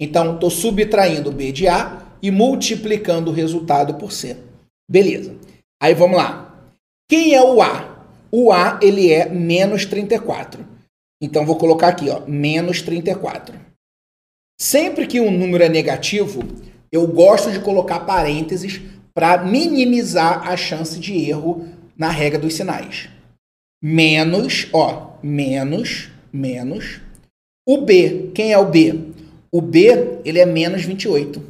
Então, 0.00 0.34
estou 0.34 0.50
subtraindo 0.50 1.32
B 1.32 1.52
de 1.52 1.68
A 1.68 2.06
e 2.22 2.30
multiplicando 2.30 3.30
o 3.30 3.34
resultado 3.34 3.94
por 3.94 4.12
C. 4.12 4.36
Beleza. 4.90 5.36
Aí 5.82 5.94
vamos 5.94 6.16
lá. 6.16 6.72
Quem 7.08 7.34
é 7.34 7.42
o 7.42 7.62
A? 7.62 7.87
O 8.30 8.52
A 8.52 8.78
ele 8.82 9.12
é 9.12 9.28
menos 9.28 9.86
34. 9.86 10.66
Então 11.20 11.46
vou 11.46 11.56
colocar 11.56 11.88
aqui, 11.88 12.10
ó, 12.10 12.26
menos 12.26 12.82
34. 12.82 13.58
Sempre 14.60 15.06
que 15.06 15.20
um 15.20 15.30
número 15.30 15.64
é 15.64 15.68
negativo, 15.68 16.42
eu 16.90 17.06
gosto 17.06 17.50
de 17.50 17.60
colocar 17.60 18.00
parênteses 18.00 18.80
para 19.14 19.44
minimizar 19.44 20.48
a 20.48 20.56
chance 20.56 20.98
de 20.98 21.28
erro 21.28 21.68
na 21.96 22.10
regra 22.10 22.38
dos 22.38 22.54
sinais. 22.54 23.08
Menos, 23.82 24.68
ó, 24.72 25.16
menos, 25.22 26.08
menos. 26.32 27.00
O 27.66 27.82
B, 27.82 28.30
quem 28.34 28.52
é 28.52 28.58
o 28.58 28.68
B? 28.68 29.12
O 29.52 29.60
B, 29.60 30.20
ele 30.24 30.38
é 30.38 30.46
menos 30.46 30.84
28. 30.84 31.42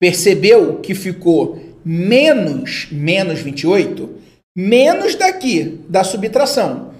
Percebeu 0.00 0.80
que 0.80 0.94
ficou 0.94 1.58
menos 1.84 2.88
menos 2.90 3.40
28? 3.40 4.23
Menos 4.56 5.14
daqui, 5.14 5.64
da 5.88 6.04
subtração. 6.04 6.94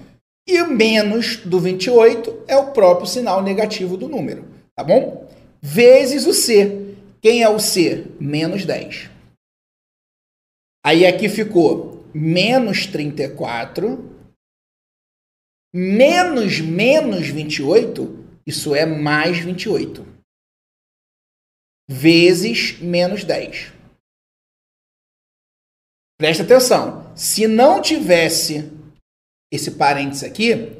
E 0.47 0.61
menos 0.63 1.37
do 1.37 1.59
28 1.59 2.43
é 2.47 2.55
o 2.55 2.71
próprio 2.71 3.07
sinal 3.07 3.41
negativo 3.41 3.97
do 3.97 4.07
número, 4.07 4.45
tá 4.75 4.83
bom? 4.83 5.27
Vezes 5.61 6.27
o 6.27 6.33
C. 6.33 6.95
Quem 7.21 7.41
é 7.41 7.49
o 7.49 7.59
C? 7.59 8.05
Menos 8.19 8.65
10. 8.65 9.09
Aí 10.85 11.05
aqui 11.05 11.27
ficou 11.27 12.05
menos 12.13 12.85
34 12.85 14.15
menos 15.77 16.61
menos 16.61 17.27
28, 17.27 18.25
isso 18.47 18.73
é 18.73 18.85
mais 18.85 19.39
28. 19.39 20.07
Vezes 21.85 22.79
menos 22.79 23.25
10. 23.25 23.73
Presta 26.17 26.43
atenção. 26.43 27.11
Se 27.15 27.47
não 27.47 27.81
tivesse 27.81 28.71
esse 29.51 29.71
parênteses 29.71 30.23
aqui, 30.23 30.71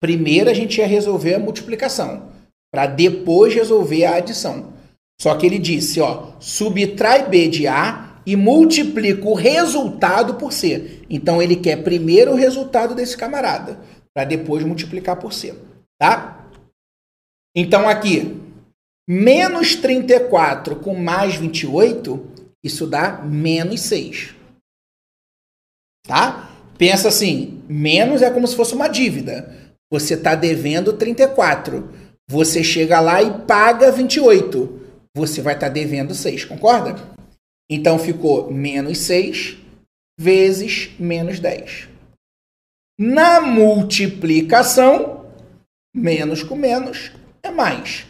primeiro 0.00 0.48
a 0.48 0.54
gente 0.54 0.78
ia 0.78 0.86
resolver 0.86 1.34
a 1.34 1.38
multiplicação, 1.38 2.30
para 2.72 2.86
depois 2.86 3.54
resolver 3.54 4.04
a 4.04 4.16
adição. 4.16 4.72
Só 5.20 5.34
que 5.36 5.46
ele 5.46 5.58
disse, 5.58 6.00
ó, 6.00 6.32
subtrai 6.40 7.28
B 7.28 7.48
de 7.48 7.66
A 7.66 8.20
e 8.26 8.36
multiplica 8.36 9.28
o 9.28 9.34
resultado 9.34 10.34
por 10.34 10.52
C. 10.52 11.02
Então 11.08 11.42
ele 11.42 11.56
quer 11.56 11.82
primeiro 11.82 12.32
o 12.32 12.36
resultado 12.36 12.94
desse 12.94 13.16
camarada 13.16 13.80
para 14.14 14.24
depois 14.24 14.64
multiplicar 14.64 15.16
por 15.16 15.32
C, 15.32 15.54
tá? 15.98 16.48
Então 17.56 17.88
aqui, 17.88 18.40
menos 19.08 19.74
34 19.74 20.76
com 20.76 20.94
mais 20.94 21.34
28, 21.34 22.24
isso 22.62 22.86
dá 22.86 23.22
menos 23.22 23.80
6. 23.80 24.33
Tá? 26.06 26.50
Pensa 26.76 27.08
assim, 27.08 27.62
menos 27.68 28.22
é 28.22 28.30
como 28.30 28.46
se 28.46 28.56
fosse 28.56 28.74
uma 28.74 28.88
dívida. 28.88 29.74
Você 29.90 30.14
está 30.14 30.34
devendo 30.34 30.92
34. 30.92 31.88
Você 32.28 32.62
chega 32.62 33.00
lá 33.00 33.22
e 33.22 33.40
paga 33.44 33.90
28. 33.90 34.80
Você 35.16 35.40
vai 35.40 35.54
estar 35.54 35.68
tá 35.68 35.72
devendo 35.72 36.14
6, 36.14 36.44
concorda? 36.44 36.96
Então 37.70 37.98
ficou 37.98 38.52
menos 38.52 38.98
6 38.98 39.56
vezes 40.18 40.90
menos 40.98 41.40
10. 41.40 41.88
Na 42.98 43.40
multiplicação, 43.40 45.26
menos 45.94 46.42
com 46.42 46.54
menos 46.54 47.12
é 47.42 47.50
mais. 47.50 48.06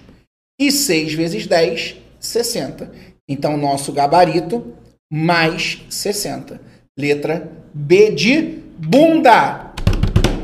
E 0.61 0.71
6 0.71 1.15
vezes 1.15 1.47
10, 1.47 1.97
60. 2.21 2.91
Então, 3.29 3.57
nosso 3.57 3.93
gabarito, 3.93 4.77
mais 5.11 5.83
60. 5.89 6.61
Letra 6.99 7.64
B 7.75 8.13
de 8.13 8.41
bunda. 8.79 9.75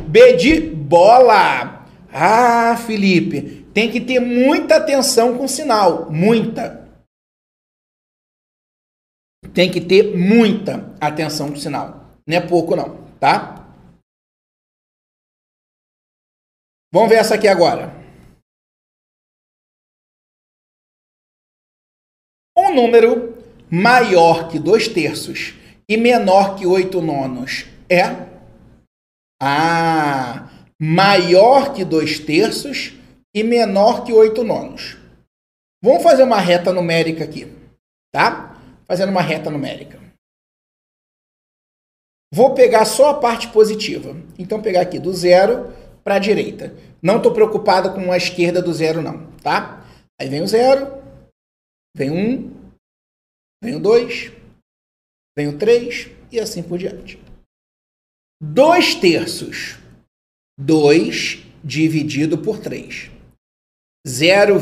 B 0.08 0.36
de 0.36 0.60
bola. 0.60 1.86
Ah, 2.12 2.76
Felipe, 2.76 3.64
tem 3.72 3.88
que 3.88 4.00
ter 4.00 4.18
muita 4.18 4.76
atenção 4.76 5.38
com 5.38 5.44
o 5.44 5.48
sinal. 5.48 6.10
Muita. 6.10 6.80
Tem 9.54 9.70
que 9.70 9.80
ter 9.80 10.16
muita 10.16 10.96
atenção 11.00 11.48
com 11.48 11.54
o 11.54 11.60
sinal. 11.60 12.18
Não 12.26 12.36
é 12.36 12.40
pouco, 12.40 12.74
não, 12.74 13.06
tá? 13.18 13.60
Vamos 16.92 17.08
ver 17.08 17.16
essa 17.16 17.36
aqui 17.36 17.46
agora. 17.46 17.94
Um 22.58 22.74
número 22.74 23.38
maior 23.70 24.50
que 24.50 24.58
dois 24.58 24.88
terços 24.88 25.59
e 25.90 25.96
menor 25.96 26.54
que 26.56 26.64
oito 26.64 27.02
nonos 27.02 27.66
é? 27.88 28.30
Ah, 29.42 30.48
maior 30.80 31.74
que 31.74 31.84
dois 31.84 32.20
terços 32.20 32.92
e 33.34 33.42
menor 33.42 34.04
que 34.04 34.12
oito 34.12 34.44
nonos. 34.44 34.96
Vamos 35.82 36.04
fazer 36.04 36.22
uma 36.22 36.38
reta 36.38 36.72
numérica 36.72 37.24
aqui, 37.24 37.52
tá? 38.14 38.56
Fazendo 38.86 39.10
uma 39.10 39.22
reta 39.22 39.50
numérica. 39.50 39.98
Vou 42.32 42.54
pegar 42.54 42.84
só 42.84 43.10
a 43.10 43.20
parte 43.20 43.48
positiva. 43.48 44.14
Então, 44.38 44.62
pegar 44.62 44.82
aqui 44.82 45.00
do 45.00 45.12
zero 45.12 45.74
para 46.04 46.14
a 46.14 46.18
direita. 46.20 46.72
Não 47.02 47.16
estou 47.16 47.32
preocupado 47.32 47.92
com 47.94 48.12
a 48.12 48.16
esquerda 48.16 48.62
do 48.62 48.72
zero, 48.72 49.02
não, 49.02 49.26
tá? 49.38 49.84
Aí 50.20 50.28
vem 50.28 50.42
o 50.42 50.46
zero, 50.46 51.02
vem 51.96 52.10
um, 52.10 52.70
vem 53.64 53.74
o 53.74 53.80
dois, 53.80 54.30
vem 55.36 55.48
o 55.48 55.58
três 55.58 56.08
e 56.30 56.38
assim 56.38 56.62
por 56.62 56.78
diante. 56.78 57.18
Dois 58.42 58.94
terços. 58.94 59.78
2 60.58 61.46
dividido 61.64 62.36
por 62.36 62.60
3. 62.60 63.10
0, 64.06 64.58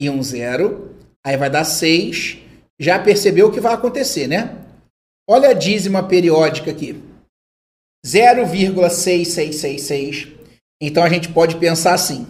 e 0.00 0.10
um 0.10 0.20
zero. 0.22 0.96
Aí 1.24 1.36
vai 1.36 1.48
dar 1.48 1.64
6. 1.64 2.38
Já 2.78 3.00
percebeu 3.02 3.48
o 3.48 3.52
que 3.52 3.60
vai 3.60 3.72
acontecer, 3.72 4.26
né? 4.26 4.66
Olha 5.28 5.50
a 5.50 5.54
dízima 5.54 6.02
periódica 6.06 6.72
aqui. 6.72 7.00
0,6666. 8.04 10.36
Então 10.82 11.04
a 11.04 11.08
gente 11.08 11.32
pode 11.32 11.56
pensar 11.58 11.94
assim: 11.94 12.26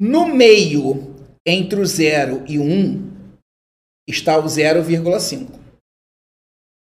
no 0.00 0.26
meio 0.26 1.14
entre 1.46 1.78
o 1.78 1.86
0 1.86 2.42
e 2.48 2.58
o 2.58 2.62
1 2.62 3.13
está 4.08 4.38
o 4.38 4.44
0,5. 4.44 5.60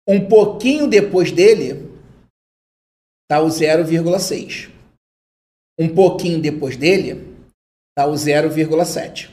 Um 0.09 0.29
pouquinho 0.29 0.89
depois 0.89 1.31
dele 1.31 1.89
está 3.25 3.41
o 3.41 3.47
0,6. 3.47 4.73
Um 5.79 5.95
pouquinho 5.95 6.41
depois 6.41 6.77
dele 6.77 7.37
está 7.91 8.07
o 8.07 8.13
0,7. 8.13 9.31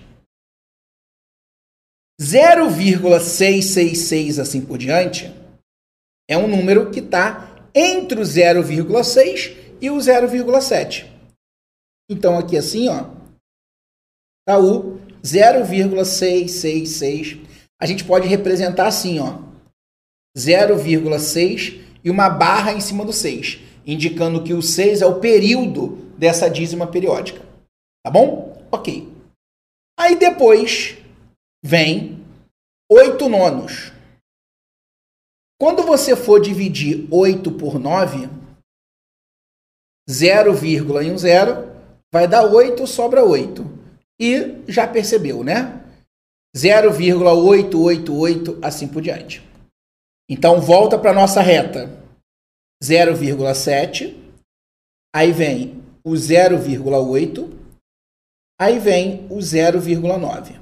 0,666 2.21 4.39
assim 4.39 4.65
por 4.65 4.78
diante 4.78 5.34
é 6.30 6.38
um 6.38 6.47
número 6.47 6.91
que 6.91 6.99
está 6.99 7.65
entre 7.73 8.19
o 8.19 8.23
0,6 8.23 9.56
e 9.82 9.89
o 9.89 9.95
0,7. 9.95 11.10
Então 12.10 12.38
aqui 12.38 12.58
assim, 12.58 12.89
ó, 12.89 13.10
tá 14.45 14.60
o 14.60 14.99
0,666. 15.25 17.48
A 17.82 17.86
gente 17.86 18.04
pode 18.04 18.28
representar 18.28 18.88
assim, 18.88 19.20
ó, 19.20 19.39
0,6 20.38 21.82
e 22.04 22.10
uma 22.10 22.30
barra 22.30 22.74
em 22.74 22.82
cima 22.82 23.06
do 23.06 23.13
6, 23.13 23.60
indicando 23.86 24.44
que 24.44 24.54
o 24.54 24.62
6 24.62 25.02
é 25.02 25.06
o 25.06 25.20
período 25.20 25.96
dessa 26.18 26.50
dízima 26.50 26.88
periódica. 26.88 27.42
Tá 28.04 28.12
bom? 28.12 28.68
OK. 28.72 29.08
Aí 29.98 30.15
depois 30.15 30.98
vem 31.63 32.26
8 32.92 33.30
nonos. 33.30 33.92
Quando 35.60 35.84
você 35.84 36.15
for 36.15 36.39
dividir 36.39 37.08
8 37.12 37.52
por 37.52 37.78
9, 37.78 38.30
0, 40.10 40.65
e 40.65 41.12
um 41.12 41.18
zero, 41.18 41.70
vai 42.12 42.28
dar 42.28 42.44
8, 42.46 42.88
sobra 42.88 43.24
8. 43.24 43.65
E 44.20 44.63
já 44.68 44.88
percebeu, 44.88 45.44
né? 45.44 45.79
0,888, 46.55 48.59
assim 48.63 48.88
por 48.88 49.01
diante. 49.01 49.43
Então, 50.29 50.62
volta 50.62 50.97
para 50.97 51.13
nossa 51.13 51.41
reta. 51.41 51.89
0,7. 52.83 54.17
Aí 55.13 55.31
vem 55.31 55.83
o 56.03 56.12
0,8. 56.12 57.49
Aí 58.59 58.79
vem 58.79 59.27
o 59.29 59.38
0,9. 59.38 60.59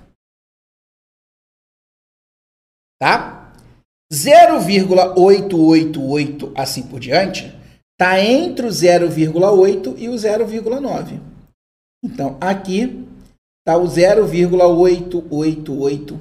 Tá? 3.00 3.54
0,888 4.12 6.52
assim 6.56 6.84
por 6.88 7.00
diante 7.00 7.56
está 8.00 8.23
entre 8.23 8.67
o 8.67 8.69
0,8 8.69 9.95
e 9.97 10.08
o 10.08 10.13
0,9. 10.13 11.19
Então, 12.04 12.38
aqui 12.39 13.07
está 13.68 13.78
o 13.78 13.86
0,888 13.86 16.20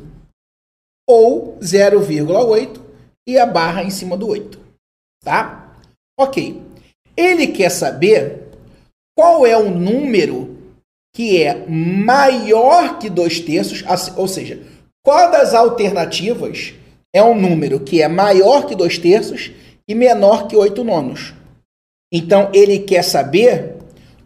ou 1.09 1.57
0,8 1.61 2.81
e 3.25 3.39
a 3.39 3.47
barra 3.47 3.85
em 3.85 3.91
cima 3.91 4.17
do 4.17 4.27
8. 4.27 4.59
Tá? 5.23 5.77
Ok. 6.19 6.61
Ele 7.17 7.47
quer 7.47 7.71
saber 7.71 8.49
qual 9.17 9.47
é 9.47 9.57
o 9.57 9.71
número 9.71 10.57
que 11.15 11.41
é 11.41 11.65
maior 11.69 12.99
que 12.99 13.09
2 13.09 13.39
terços, 13.41 13.85
ou 14.17 14.27
seja, 14.27 14.61
qual 15.05 15.31
das 15.31 15.55
alternativas 15.55 16.75
é 17.15 17.23
um 17.23 17.41
número 17.41 17.79
que 17.79 18.03
é 18.03 18.09
maior 18.09 18.67
que 18.67 18.75
dois 18.75 18.99
terços 18.99 19.53
e 19.89 19.95
menor 19.95 20.49
que 20.49 20.57
oito 20.57 20.83
nonos. 20.83 21.33
Então 22.13 22.51
ele 22.53 22.81
quer 22.81 23.03
saber 23.03 23.77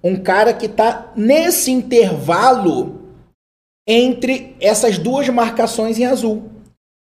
um 0.02 0.16
cara 0.16 0.54
que 0.54 0.64
está 0.66 1.12
nesse 1.14 1.70
intervalo 1.70 2.99
entre 3.86 4.56
essas 4.60 4.98
duas 4.98 5.28
marcações 5.28 5.98
em 5.98 6.04
azul. 6.04 6.50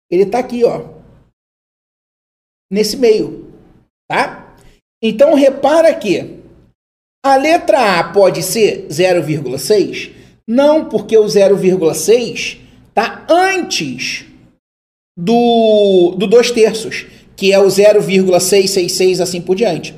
Ele 0.10 0.24
está 0.24 0.40
aqui, 0.40 0.64
ó. 0.64 0.98
Nesse 2.72 2.98
meio, 2.98 3.54
tá? 4.10 4.56
Então 5.02 5.34
repara 5.34 5.94
que 5.94 6.42
a 7.26 7.36
letra 7.36 8.00
A 8.00 8.12
pode 8.12 8.44
ser 8.44 8.88
0,6? 8.88 10.14
Não, 10.48 10.88
porque 10.88 11.18
o 11.18 11.26
0,6 11.26 12.60
está 12.90 13.26
antes 13.30 14.26
do, 15.18 16.16
do 16.18 16.28
2 16.28 16.52
terços, 16.52 17.06
que 17.36 17.52
é 17.52 17.60
o 17.60 17.70
0,666 17.70 19.20
assim 19.20 19.42
por 19.42 19.56
diante. 19.56 19.94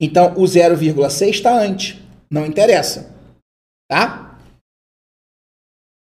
Então, 0.00 0.32
o 0.36 0.44
0,6 0.44 1.28
está 1.28 1.54
antes. 1.54 1.98
Não 2.30 2.46
interessa. 2.46 3.14
Tá? 3.88 4.19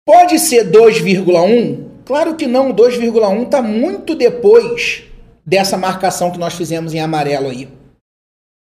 Pode 0.05 0.37
ser 0.37 0.69
2,1? 0.71 2.03
Claro 2.05 2.35
que 2.35 2.45
não. 2.45 2.69
O 2.69 2.73
2,1 2.75 3.45
está 3.45 3.61
muito 3.61 4.13
depois 4.13 5.03
dessa 5.45 5.77
marcação 5.77 6.31
que 6.31 6.37
nós 6.37 6.53
fizemos 6.53 6.93
em 6.93 6.99
amarelo 6.99 7.49
aí. 7.49 7.67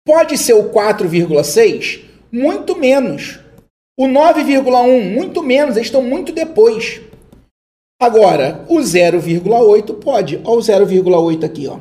Pode 0.06 0.38
ser 0.38 0.54
o 0.54 0.70
4,6? 0.70 2.04
Muito 2.30 2.76
menos. 2.76 3.40
O 3.98 4.06
9,1? 4.06 5.12
Muito 5.12 5.42
menos. 5.42 5.76
Eles 5.76 5.88
estão 5.88 6.02
muito 6.02 6.32
depois. 6.32 7.00
Agora, 8.00 8.64
o 8.68 8.78
0,8 8.78 9.94
pode. 9.98 10.36
Olha 10.44 10.58
o 10.58 10.62
0,8 10.62 11.44
aqui, 11.44 11.66
ó. 11.66 11.80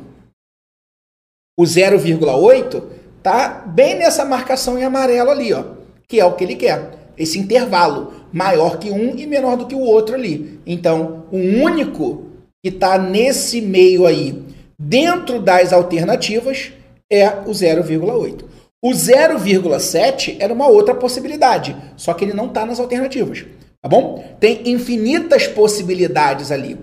O 1.58 1.62
0,8 1.62 2.82
tá 3.22 3.64
bem 3.66 3.96
nessa 3.96 4.24
marcação 4.24 4.78
em 4.78 4.84
amarelo 4.84 5.30
ali, 5.30 5.52
ó, 5.52 5.64
que 6.06 6.20
é 6.20 6.24
o 6.24 6.34
que 6.34 6.44
ele 6.44 6.56
quer. 6.56 7.12
Esse 7.16 7.38
intervalo 7.38 8.12
maior 8.36 8.78
que 8.78 8.90
um 8.90 9.16
e 9.16 9.26
menor 9.26 9.56
do 9.56 9.66
que 9.66 9.74
o 9.74 9.80
outro 9.80 10.14
ali. 10.14 10.60
Então, 10.66 11.24
o 11.32 11.38
único 11.38 12.26
que 12.62 12.68
está 12.68 12.98
nesse 12.98 13.62
meio 13.62 14.04
aí, 14.04 14.44
dentro 14.78 15.40
das 15.40 15.72
alternativas, 15.72 16.70
é 17.10 17.26
o 17.26 17.52
0,8. 17.52 18.44
O 18.84 18.90
0,7 18.90 20.36
era 20.38 20.52
uma 20.52 20.68
outra 20.68 20.94
possibilidade, 20.94 21.74
só 21.96 22.12
que 22.12 22.26
ele 22.26 22.34
não 22.34 22.48
está 22.48 22.66
nas 22.66 22.78
alternativas. 22.78 23.46
Tá 23.80 23.88
bom? 23.88 24.22
Tem 24.38 24.68
infinitas 24.68 25.46
possibilidades 25.46 26.52
ali. 26.52 26.78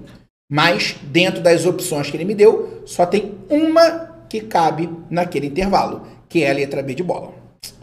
Mas 0.52 0.96
dentro 1.04 1.40
das 1.40 1.68
opções 1.68 2.10
que 2.10 2.18
ele 2.18 2.26
me 2.26 2.34
deu, 2.34 2.82
só 2.84 3.06
tem 3.06 3.36
uma 3.48 4.26
que 4.28 4.42
cabe 4.42 4.90
naquele 5.08 5.48
intervalo, 5.48 6.02
que 6.28 6.44
é 6.44 6.50
a 6.50 6.54
letra 6.54 6.82
B 6.82 6.96
de 6.96 7.04
bola. 7.04 7.32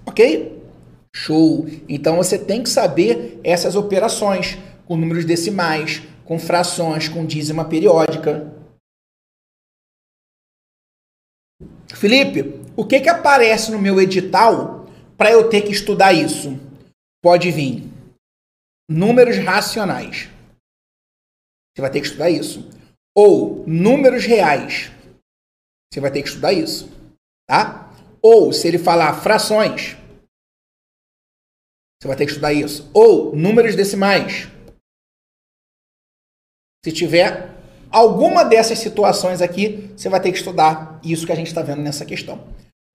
Ok? 0.04 0.60
Show! 1.14 1.66
Então 1.88 2.16
você 2.16 2.38
tem 2.38 2.62
que 2.62 2.68
saber 2.68 3.40
essas 3.42 3.75
operações 3.75 4.57
com 4.87 4.96
números 4.96 5.25
decimais, 5.25 6.03
com 6.25 6.38
frações, 6.38 7.09
com 7.09 7.27
dízima 7.27 7.64
periódica. 7.64 8.53
Felipe, 11.94 12.61
o 12.77 12.85
que, 12.85 13.01
que 13.01 13.09
aparece 13.09 13.70
no 13.70 13.79
meu 13.79 14.01
edital 14.01 14.87
para 15.16 15.31
eu 15.31 15.49
ter 15.49 15.62
que 15.62 15.73
estudar 15.73 16.12
isso? 16.12 16.59
Pode 17.23 17.51
vir 17.51 17.90
números 18.88 19.37
racionais. 19.38 20.29
Você 21.75 21.83
vai 21.83 21.90
ter 21.90 22.01
que 22.01 22.07
estudar 22.07 22.31
isso. 22.31 22.68
Ou 23.14 23.64
números 23.66 24.25
reais. 24.25 24.90
Você 25.92 26.01
vai 26.01 26.11
ter 26.11 26.23
que 26.23 26.29
estudar 26.29 26.53
isso. 26.53 26.90
Tá? 27.49 27.92
Ou 28.23 28.53
se 28.53 28.66
ele 28.66 28.79
falar 28.79 29.20
frações, 29.20 29.96
você 32.00 32.08
vai 32.08 32.16
ter 32.16 32.24
que 32.24 32.30
estudar 32.30 32.52
isso. 32.52 32.90
Ou 32.94 33.36
números 33.36 33.76
decimais. 33.76 34.48
Se 36.82 36.90
tiver 36.90 37.54
alguma 37.90 38.42
dessas 38.42 38.78
situações 38.78 39.42
aqui, 39.42 39.92
você 39.94 40.08
vai 40.08 40.20
ter 40.20 40.32
que 40.32 40.38
estudar 40.38 40.98
isso 41.04 41.26
que 41.26 41.32
a 41.32 41.36
gente 41.36 41.48
está 41.48 41.60
vendo 41.60 41.82
nessa 41.82 42.06
questão. 42.06 42.42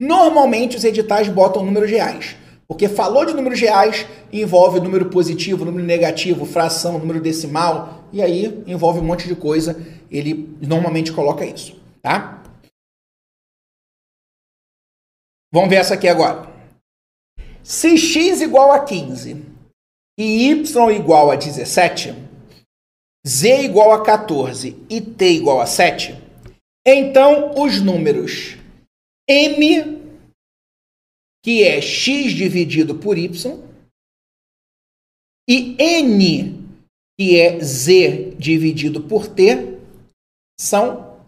Normalmente 0.02 0.76
os 0.76 0.84
editais 0.84 1.30
botam 1.30 1.64
números 1.64 1.92
reais. 1.92 2.36
Porque 2.68 2.90
falou 2.90 3.26
de 3.26 3.34
números 3.34 3.60
reais, 3.60 4.08
envolve 4.34 4.80
número 4.80 5.08
positivo, 5.12 5.64
número 5.64 5.86
negativo, 5.86 6.48
fração, 6.48 6.98
número 6.98 7.22
decimal, 7.22 8.06
e 8.12 8.24
aí 8.24 8.64
envolve 8.66 9.00
um 9.00 9.04
monte 9.04 9.28
de 9.28 9.36
coisa. 9.36 9.80
Ele 10.10 10.58
normalmente 10.60 11.14
coloca 11.14 11.46
isso, 11.46 11.80
tá? 12.02 12.42
Vamos 15.54 15.70
ver 15.70 15.76
essa 15.76 15.94
aqui 15.94 16.08
agora. 16.08 16.55
Se 17.66 17.98
x 17.98 18.42
igual 18.42 18.72
a 18.72 18.86
15 18.86 19.44
e 20.20 20.52
y 20.52 20.92
igual 20.92 21.32
a 21.32 21.36
17, 21.36 22.14
z 23.26 23.64
igual 23.64 23.92
a 23.92 24.04
14 24.06 24.86
e 24.88 25.02
t 25.02 25.32
igual 25.32 25.60
a 25.60 25.66
7, 25.66 26.14
então 26.86 27.60
os 27.60 27.82
números 27.82 28.56
m 29.28 30.00
que 31.44 31.64
é 31.64 31.82
x 31.82 32.34
dividido 32.34 33.00
por 33.00 33.18
y, 33.18 33.34
e 35.50 35.76
n, 35.80 36.68
que 37.20 37.40
é 37.40 37.60
z 37.60 38.36
dividido 38.38 39.02
por 39.02 39.28
t, 39.28 39.80
são, 40.60 41.20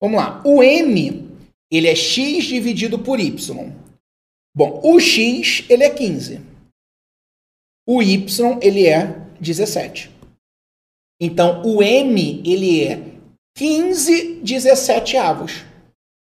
vamos 0.00 0.16
lá, 0.16 0.40
o 0.44 0.62
m, 0.62 1.28
ele 1.72 1.88
é 1.88 1.96
x 1.96 2.44
dividido 2.44 3.00
por 3.00 3.18
y. 3.18 3.81
Bom, 4.54 4.80
o 4.84 5.00
x, 5.00 5.64
ele 5.68 5.84
é 5.84 5.90
15. 5.90 6.40
O 7.86 8.02
y, 8.02 8.58
ele 8.60 8.86
é 8.86 9.06
17. 9.40 10.10
Então, 11.20 11.62
o 11.62 11.82
m, 11.82 12.42
ele 12.44 12.84
é 12.84 13.02
15 13.56 14.40
17 14.42 15.16
avos. 15.16 15.64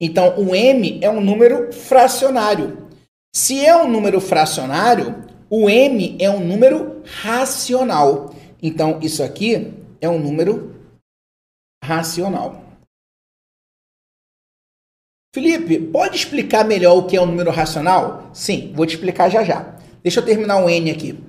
Então, 0.02 0.40
o 0.40 0.56
m 0.56 1.00
é 1.02 1.10
um 1.10 1.22
número 1.22 1.72
fracionário. 1.72 2.90
Se 3.34 3.66
é 3.66 3.76
um 3.76 3.90
número 3.90 4.20
fracionário, 4.20 5.24
o 5.50 5.70
m 5.70 6.18
é 6.20 6.30
um 6.30 6.40
número 6.40 7.04
racional. 7.06 8.34
Então, 8.62 9.00
isso 9.02 9.22
aqui 9.22 9.74
é 10.02 10.10
um 10.10 10.20
número 10.20 10.76
racional. 11.84 12.65
Felipe, 15.36 15.78
pode 15.78 16.16
explicar 16.16 16.64
melhor 16.64 16.96
o 16.96 17.08
que 17.08 17.18
é 17.18 17.22
um 17.22 17.26
número 17.26 17.52
racional? 17.52 18.32
Sim, 18.34 18.72
vou 18.74 18.86
te 18.86 18.96
explicar 18.96 19.30
já 19.30 19.44
já. 19.44 19.78
Deixa 20.02 20.22
eu 20.22 20.26
terminar 20.26 20.64
o 20.64 20.70
n 20.70 20.90
aqui. 20.90 21.20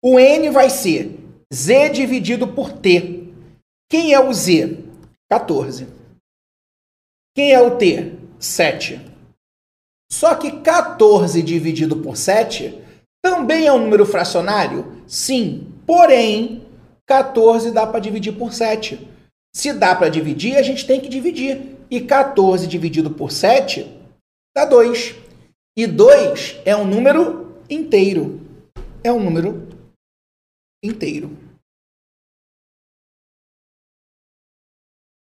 O 0.00 0.20
n 0.20 0.50
vai 0.50 0.70
ser 0.70 1.18
z 1.52 1.88
dividido 1.88 2.46
por 2.46 2.70
t. 2.70 3.24
Quem 3.90 4.14
é 4.14 4.20
o 4.20 4.32
z? 4.32 4.78
14. 5.28 5.88
Quem 7.34 7.52
é 7.52 7.60
o 7.60 7.76
t? 7.76 8.12
7. 8.38 9.00
Só 10.12 10.36
que 10.36 10.60
14 10.60 11.42
dividido 11.42 11.96
por 11.96 12.16
7 12.16 12.80
também 13.20 13.66
é 13.66 13.72
um 13.72 13.80
número 13.80 14.06
fracionário? 14.06 15.02
Sim, 15.08 15.72
porém, 15.84 16.64
14 17.04 17.72
dá 17.72 17.84
para 17.84 17.98
dividir 17.98 18.38
por 18.38 18.52
7. 18.52 19.08
Se 19.52 19.72
dá 19.72 19.96
para 19.96 20.08
dividir, 20.08 20.56
a 20.56 20.62
gente 20.62 20.86
tem 20.86 21.00
que 21.00 21.08
dividir. 21.08 21.79
E 21.90 22.00
14 22.00 22.66
dividido 22.66 23.10
por 23.10 23.32
7 23.32 23.84
dá 24.54 24.64
2. 24.64 25.14
E 25.76 25.86
2 25.86 26.60
é 26.64 26.76
um 26.76 26.84
número 26.84 27.62
inteiro. 27.68 28.40
É 29.02 29.12
um 29.12 29.22
número 29.22 29.68
inteiro. 30.84 31.36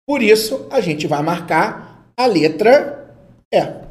Por 0.07 0.21
isso, 0.21 0.67
a 0.71 0.79
gente 0.81 1.07
vai 1.07 1.21
marcar 1.23 2.11
a 2.15 2.25
letra 2.25 3.15
E. 3.51 3.83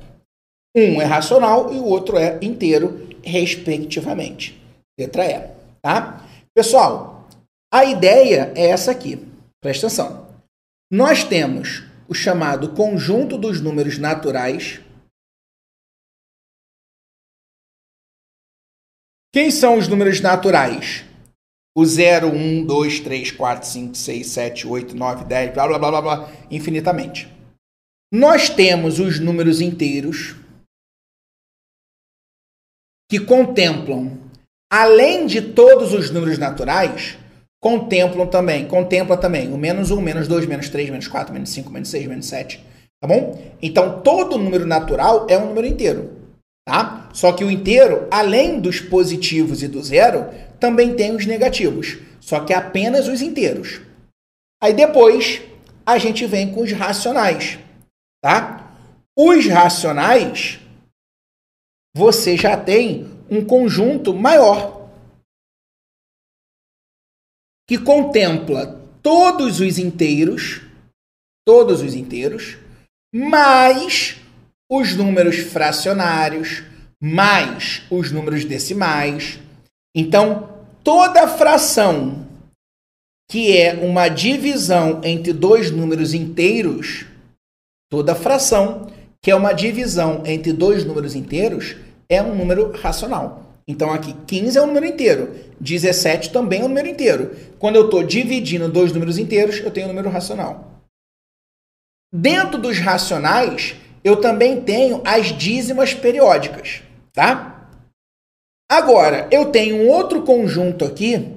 Um 0.74 1.00
é 1.00 1.04
racional 1.04 1.72
e 1.72 1.78
o 1.78 1.84
outro 1.84 2.16
é 2.16 2.38
inteiro, 2.42 3.08
respectivamente. 3.22 4.60
Letra 4.98 5.26
E, 5.26 5.54
tá? 5.82 6.26
Pessoal, 6.54 7.28
a 7.72 7.84
ideia 7.84 8.52
é 8.54 8.68
essa 8.68 8.90
aqui. 8.90 9.18
Presta 9.60 9.86
atenção. 9.86 10.28
Nós 10.90 11.24
temos 11.24 11.82
o 12.08 12.14
chamado 12.14 12.74
conjunto 12.74 13.38
dos 13.38 13.60
números 13.60 13.98
naturais. 13.98 14.80
Quem 19.32 19.50
são 19.50 19.78
os 19.78 19.88
números 19.88 20.20
naturais? 20.20 21.04
O 21.74 21.86
0, 21.86 22.28
1, 22.28 22.66
2, 22.66 23.00
3, 23.00 23.30
4, 23.30 23.66
5, 23.66 23.94
6, 23.94 24.26
7, 24.26 24.66
8, 24.66 24.94
9, 24.94 25.24
10, 25.24 25.54
blá 25.54 25.66
blá 25.66 25.78
blá 25.78 25.90
blá, 25.90 26.02
blá 26.02 26.32
infinitamente. 26.50 27.32
Nós 28.12 28.50
temos 28.50 28.98
os 28.98 29.18
números 29.18 29.62
inteiros, 29.62 30.36
que 33.10 33.18
contemplam, 33.18 34.18
além 34.70 35.26
de 35.26 35.40
todos 35.40 35.94
os 35.94 36.10
números 36.10 36.36
naturais, 36.36 37.16
contemplam 37.62 38.26
também, 38.26 38.66
contempla 38.66 39.16
também 39.16 39.52
o 39.52 39.56
menos 39.56 39.90
1, 39.90 40.00
menos 40.00 40.26
2, 40.26 40.46
menos 40.46 40.68
3, 40.68 40.90
menos 40.90 41.06
4, 41.06 41.32
menos 41.32 41.50
5, 41.50 41.70
menos 41.70 41.88
6, 41.88 42.06
menos 42.06 42.26
7. 42.26 42.62
Tá 43.00 43.08
bom? 43.08 43.40
Então, 43.62 44.00
todo 44.00 44.38
número 44.38 44.66
natural 44.66 45.26
é 45.28 45.38
um 45.38 45.46
número 45.46 45.66
inteiro. 45.66 46.22
Tá? 46.66 47.10
Só 47.12 47.32
que 47.32 47.44
o 47.44 47.50
inteiro, 47.50 48.06
além 48.10 48.60
dos 48.60 48.80
positivos 48.80 49.62
e 49.62 49.68
do 49.68 49.82
zero, 49.82 50.28
também 50.60 50.94
tem 50.94 51.14
os 51.14 51.26
negativos. 51.26 51.98
Só 52.20 52.40
que 52.40 52.52
apenas 52.52 53.08
os 53.08 53.20
inteiros. 53.20 53.80
Aí 54.62 54.72
depois 54.72 55.42
a 55.84 55.98
gente 55.98 56.24
vem 56.24 56.52
com 56.52 56.62
os 56.62 56.70
racionais, 56.70 57.58
tá? 58.22 58.72
Os 59.18 59.48
racionais 59.48 60.60
você 61.96 62.36
já 62.36 62.56
tem 62.56 63.08
um 63.28 63.44
conjunto 63.44 64.14
maior 64.14 64.71
que 67.72 67.78
contempla 67.78 68.78
todos 69.02 69.58
os 69.58 69.78
inteiros, 69.78 70.60
todos 71.42 71.80
os 71.80 71.94
inteiros, 71.94 72.58
mais 73.14 74.20
os 74.70 74.94
números 74.94 75.38
fracionários, 75.38 76.64
mais 77.02 77.82
os 77.90 78.12
números 78.12 78.44
decimais. 78.44 79.38
Então, 79.96 80.50
toda 80.84 81.26
fração 81.26 82.28
que 83.30 83.56
é 83.56 83.72
uma 83.72 84.06
divisão 84.08 85.00
entre 85.02 85.32
dois 85.32 85.70
números 85.70 86.12
inteiros, 86.12 87.06
toda 87.90 88.14
fração 88.14 88.92
que 89.22 89.30
é 89.30 89.34
uma 89.34 89.54
divisão 89.54 90.22
entre 90.26 90.52
dois 90.52 90.84
números 90.84 91.14
inteiros, 91.14 91.74
é 92.06 92.22
um 92.22 92.34
número 92.34 92.70
racional. 92.72 93.51
Então 93.66 93.92
aqui 93.92 94.14
15 94.26 94.58
é 94.58 94.62
um 94.62 94.66
número 94.66 94.86
inteiro, 94.86 95.34
17 95.60 96.32
também 96.32 96.60
é 96.60 96.64
um 96.64 96.68
número 96.68 96.88
inteiro. 96.88 97.36
Quando 97.58 97.76
eu 97.76 97.84
estou 97.84 98.02
dividindo 98.02 98.68
dois 98.68 98.92
números 98.92 99.18
inteiros, 99.18 99.60
eu 99.60 99.70
tenho 99.70 99.86
um 99.86 99.90
número 99.90 100.10
racional. 100.10 100.82
Dentro 102.12 102.58
dos 102.58 102.78
racionais, 102.78 103.76
eu 104.04 104.20
também 104.20 104.62
tenho 104.62 105.00
as 105.04 105.26
dízimas 105.26 105.94
periódicas, 105.94 106.82
tá? 107.12 107.70
Agora, 108.70 109.28
eu 109.30 109.50
tenho 109.50 109.76
um 109.76 109.88
outro 109.88 110.22
conjunto 110.22 110.84
aqui, 110.84 111.36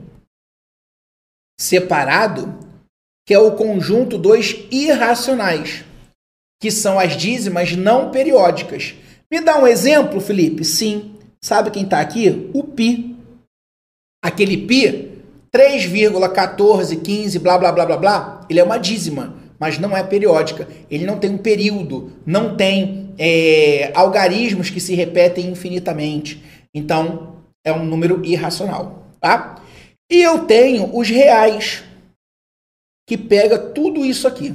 separado, 1.59 2.57
que 3.25 3.33
é 3.33 3.39
o 3.39 3.55
conjunto 3.55 4.17
dos 4.17 4.55
irracionais, 4.71 5.83
que 6.61 6.71
são 6.71 6.99
as 6.99 7.15
dízimas 7.17 7.75
não 7.75 8.11
periódicas. 8.11 8.95
Me 9.31 9.41
dá 9.41 9.57
um 9.57 9.67
exemplo, 9.67 10.21
Felipe? 10.21 10.63
Sim. 10.63 11.14
Sabe 11.45 11.69
quem 11.69 11.83
está 11.83 12.01
aqui? 12.01 12.49
O 12.55 12.63
pi. 12.63 13.15
Aquele 14.19 14.65
pi, 14.65 15.21
3,1415, 15.55 17.39
blá, 17.39 17.55
blá, 17.59 17.71
blá, 17.71 17.85
blá, 17.85 17.97
blá, 17.97 18.47
ele 18.49 18.59
é 18.59 18.63
uma 18.63 18.79
dízima, 18.79 19.39
mas 19.59 19.77
não 19.77 19.95
é 19.95 20.03
periódica. 20.03 20.67
Ele 20.89 21.05
não 21.05 21.19
tem 21.19 21.29
um 21.29 21.37
período, 21.37 22.19
não 22.25 22.57
tem 22.57 23.13
é, 23.19 23.95
algarismos 23.95 24.71
que 24.71 24.81
se 24.81 24.95
repetem 24.95 25.51
infinitamente. 25.51 26.43
Então, 26.73 27.43
é 27.63 27.71
um 27.71 27.85
número 27.85 28.25
irracional, 28.25 29.05
tá? 29.21 29.63
E 30.11 30.23
eu 30.23 30.47
tenho 30.47 30.97
os 30.97 31.09
reais, 31.09 31.83
que 33.07 33.15
pega 33.15 33.59
tudo 33.59 34.03
isso 34.03 34.27
aqui. 34.27 34.51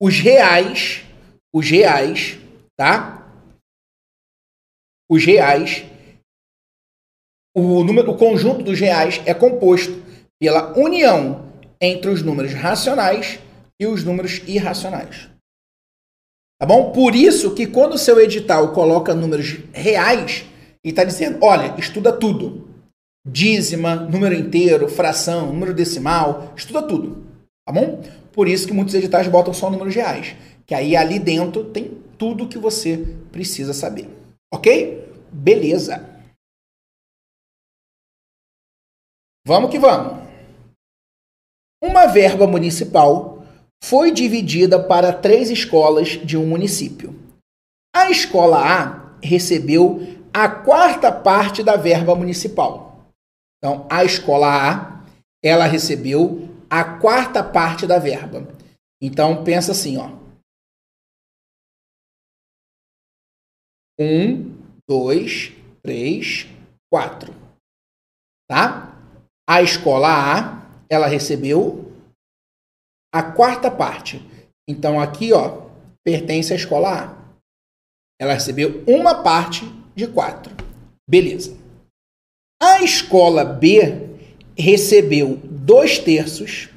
Os 0.00 0.18
reais, 0.18 1.04
os 1.54 1.70
reais, 1.70 2.42
tá? 2.76 3.20
Os 5.10 5.24
reais, 5.24 5.84
o, 7.54 7.84
número, 7.84 8.10
o 8.10 8.16
conjunto 8.16 8.62
dos 8.62 8.80
reais 8.80 9.20
é 9.26 9.34
composto 9.34 10.02
pela 10.40 10.76
união 10.78 11.52
entre 11.80 12.10
os 12.10 12.22
números 12.22 12.52
racionais 12.52 13.38
e 13.80 13.86
os 13.86 14.02
números 14.04 14.42
irracionais. 14.46 15.28
Tá 16.60 16.66
bom? 16.66 16.92
Por 16.92 17.14
isso 17.14 17.54
que 17.54 17.66
quando 17.66 17.94
o 17.94 17.98
seu 17.98 18.20
edital 18.20 18.72
coloca 18.72 19.14
números 19.14 19.58
reais, 19.72 20.44
ele 20.82 20.92
está 20.92 21.04
dizendo, 21.04 21.38
olha, 21.42 21.74
estuda 21.78 22.12
tudo. 22.12 22.68
Dízima, 23.26 23.96
número 23.96 24.34
inteiro, 24.34 24.88
fração, 24.88 25.46
número 25.46 25.72
decimal, 25.74 26.52
estuda 26.56 26.82
tudo. 26.82 27.24
Tá 27.66 27.72
bom? 27.72 28.02
Por 28.32 28.48
isso 28.48 28.66
que 28.66 28.72
muitos 28.72 28.94
editais 28.94 29.28
botam 29.28 29.54
só 29.54 29.70
números 29.70 29.94
reais. 29.94 30.36
Que 30.66 30.74
aí 30.74 30.96
ali 30.96 31.18
dentro 31.18 31.64
tem 31.64 32.03
tudo 32.18 32.48
que 32.48 32.58
você 32.58 32.98
precisa 33.30 33.72
saber. 33.72 34.08
Ok? 34.52 35.08
Beleza. 35.32 36.14
Vamos 39.46 39.70
que 39.70 39.78
vamos. 39.78 40.24
Uma 41.82 42.06
verba 42.06 42.46
municipal 42.46 43.44
foi 43.82 44.10
dividida 44.10 44.82
para 44.82 45.12
três 45.12 45.50
escolas 45.50 46.08
de 46.08 46.36
um 46.36 46.46
município. 46.46 47.14
A 47.94 48.10
escola 48.10 48.58
A 48.58 49.18
recebeu 49.22 50.00
a 50.32 50.48
quarta 50.48 51.12
parte 51.12 51.62
da 51.62 51.76
verba 51.76 52.14
municipal. 52.14 53.06
Então, 53.58 53.86
a 53.90 54.04
escola 54.04 54.48
A, 54.48 55.04
ela 55.42 55.66
recebeu 55.66 56.48
a 56.70 56.82
quarta 56.98 57.44
parte 57.44 57.86
da 57.86 57.98
verba. 57.98 58.48
Então 59.00 59.44
pensa 59.44 59.72
assim, 59.72 59.96
ó. 59.96 60.10
Um, 63.98 64.54
dois, 64.88 65.52
três, 65.82 66.46
quatro. 66.92 67.34
Tá? 68.48 68.98
A 69.48 69.62
escola 69.62 70.08
A, 70.08 70.66
ela 70.88 71.06
recebeu 71.06 71.92
a 73.12 73.22
quarta 73.22 73.70
parte. 73.70 74.20
Então 74.68 75.00
aqui, 75.00 75.32
ó, 75.32 75.68
pertence 76.04 76.52
à 76.52 76.56
escola 76.56 77.04
A. 77.04 77.24
Ela 78.20 78.34
recebeu 78.34 78.82
uma 78.86 79.22
parte 79.22 79.64
de 79.94 80.06
quatro. 80.06 80.54
Beleza. 81.08 81.56
A 82.60 82.82
escola 82.82 83.44
B 83.44 84.14
recebeu 84.56 85.36
dois 85.36 85.98
terços, 85.98 86.68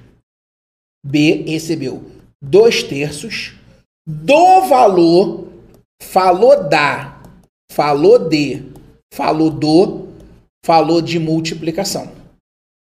B 1.06 1.44
recebeu 1.48 2.12
dois 2.42 2.84
terços 2.84 3.56
do 4.06 4.62
valor, 4.68 5.47
falou 6.02 6.68
da, 6.68 7.22
falou 7.72 8.30
de, 8.30 8.72
falou 9.14 9.50
do, 9.50 10.08
falou 10.66 11.02
de 11.02 11.20
multiplicação. 11.20 12.12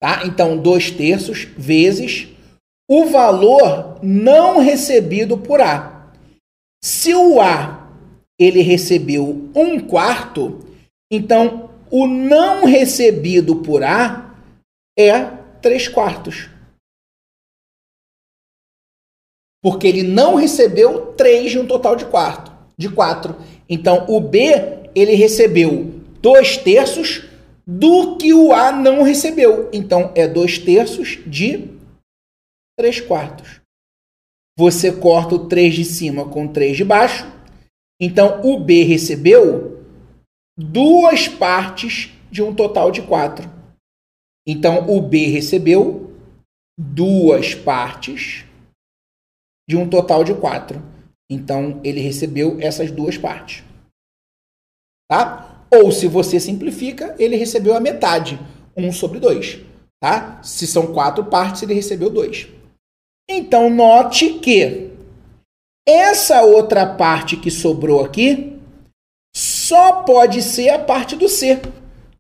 Tá? 0.02 0.26
Então, 0.26 0.58
dois 0.58 0.90
terços 0.92 1.46
vezes 1.58 2.28
o 2.90 3.06
valor 3.06 4.04
não 4.04 4.60
recebido 4.60 5.38
por 5.38 5.62
A. 5.62 6.12
Se 6.84 7.14
o 7.14 7.40
A 7.40 7.90
ele 8.38 8.62
recebeu 8.62 9.50
um 9.56 9.80
quarto, 9.80 10.60
então 11.10 11.70
o 11.90 12.08
não 12.08 12.66
recebido 12.66 13.62
por 13.62 13.84
A 13.84 14.36
é 14.98 15.26
3 15.62 15.88
quartos. 15.88 16.50
Porque 19.64 19.88
ele 19.88 20.04
não 20.04 20.36
recebeu 20.36 21.14
3 21.14 21.52
de 21.52 21.60
um 21.60 21.68
total 21.68 21.96
de 21.96 22.06
quarto, 22.06 22.51
de 22.78 22.90
4. 22.90 23.36
Então 23.70 24.06
o 24.08 24.20
B, 24.20 24.90
ele 24.96 25.14
recebeu 25.14 26.02
2 26.22 26.58
terços 26.58 27.24
do 27.66 28.18
que 28.18 28.34
o 28.34 28.52
A 28.52 28.72
não 28.72 29.04
recebeu. 29.04 29.70
Então 29.72 30.12
é 30.16 30.28
2 30.28 30.60
terços 30.60 31.20
de 31.26 31.70
3 32.78 33.02
quartos. 33.02 33.62
Você 34.58 34.92
corta 34.92 35.36
o 35.36 35.48
3 35.48 35.74
de 35.74 35.86
cima 35.86 36.28
com 36.28 36.48
3 36.48 36.78
de 36.78 36.84
baixo. 36.84 37.26
Então 38.00 38.42
o 38.44 38.60
B 38.60 38.84
recebeu 38.84 39.84
duas 40.58 41.28
partes 41.28 42.12
de 42.30 42.42
um 42.42 42.54
total 42.54 42.92
de 42.92 43.02
4. 43.02 43.62
Então, 44.46 44.90
o 44.90 45.02
B 45.02 45.28
recebeu 45.28 46.16
duas 46.78 47.54
partes 47.54 48.44
de 49.70 49.78
um 49.78 49.88
total 49.88 50.24
de 50.24 50.34
quatro. 50.34 50.82
Então, 51.32 51.80
ele 51.82 52.02
recebeu 52.02 52.58
essas 52.60 52.92
duas 52.92 53.18
partes. 53.18 53.64
Tá? 55.10 55.66
Ou, 55.74 55.90
se 55.90 56.06
você 56.06 56.42
simplifica, 56.42 57.16
ele 57.18 57.38
recebeu 57.38 57.74
a 57.74 57.80
metade, 57.80 58.38
um 58.76 58.92
sobre 58.92 59.18
dois. 59.18 59.60
Tá? 60.04 60.42
Se 60.44 60.68
são 60.68 60.94
quatro 60.94 61.24
partes, 61.24 61.64
ele 61.64 61.74
recebeu 61.74 62.10
dois. 62.10 62.50
Então, 63.30 63.70
note 63.70 64.40
que 64.40 64.92
essa 65.88 66.42
outra 66.42 66.86
parte 66.86 67.38
que 67.38 67.50
sobrou 67.50 68.04
aqui 68.04 68.60
só 69.34 70.04
pode 70.04 70.42
ser 70.42 70.70
a 70.70 70.80
parte 70.80 71.16
do 71.16 71.30
C. 71.30 71.62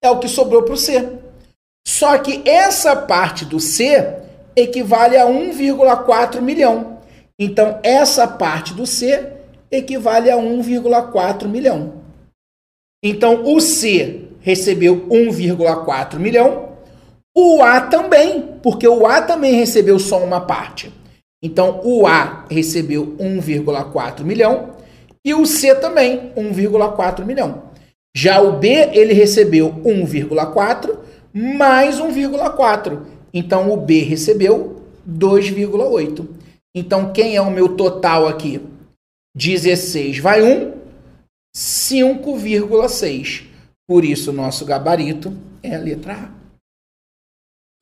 É 0.01 0.09
o 0.09 0.19
que 0.19 0.29
sobrou 0.29 0.63
para 0.63 0.73
o 0.73 0.77
C. 0.77 1.19
Só 1.85 2.17
que 2.17 2.47
essa 2.47 2.95
parte 2.95 3.43
do 3.43 3.59
C 3.59 4.21
equivale 4.55 5.17
a 5.17 5.25
1,4 5.25 6.39
milhão. 6.39 7.00
Então, 7.43 7.79
essa 7.81 8.27
parte 8.27 8.71
do 8.71 8.85
C 8.85 9.33
equivale 9.71 10.29
a 10.29 10.37
1,4 10.37 11.47
milhão. 11.47 11.93
Então, 13.03 13.43
o 13.43 13.59
C 13.59 14.27
recebeu 14.41 15.07
1,4 15.09 16.19
milhão, 16.19 16.73
o 17.35 17.63
A 17.63 17.81
também, 17.81 18.57
porque 18.61 18.87
o 18.87 19.07
A 19.07 19.23
também 19.23 19.55
recebeu 19.55 19.97
só 19.97 20.23
uma 20.23 20.41
parte. 20.41 20.93
Então, 21.41 21.81
o 21.83 22.05
A 22.05 22.45
recebeu 22.47 23.15
1,4 23.17 24.23
milhão 24.23 24.75
E 25.25 25.33
o 25.33 25.45
C 25.45 25.73
também, 25.73 26.31
1,4 26.35 27.25
milhão. 27.25 27.63
Já 28.15 28.39
o 28.39 28.59
B, 28.59 28.67
ele 28.91 29.13
recebeu 29.13 29.73
1,4 29.83 30.97
mais 31.33 31.99
1,4. 31.99 32.99
Então 33.33 33.71
o 33.71 33.77
B 33.77 34.01
recebeu 34.01 34.81
2,8. 35.09 36.25
Então 36.75 37.11
quem 37.11 37.35
é 37.35 37.41
o 37.41 37.51
meu 37.51 37.75
total 37.75 38.27
aqui? 38.27 38.61
16 39.35 40.19
vai 40.19 40.41
1, 40.41 40.73
5,6. 41.55 43.47
Por 43.87 44.05
isso, 44.05 44.31
nosso 44.31 44.65
gabarito 44.65 45.33
é 45.61 45.75
a 45.75 45.79
letra 45.79 46.13
A. 46.13 46.31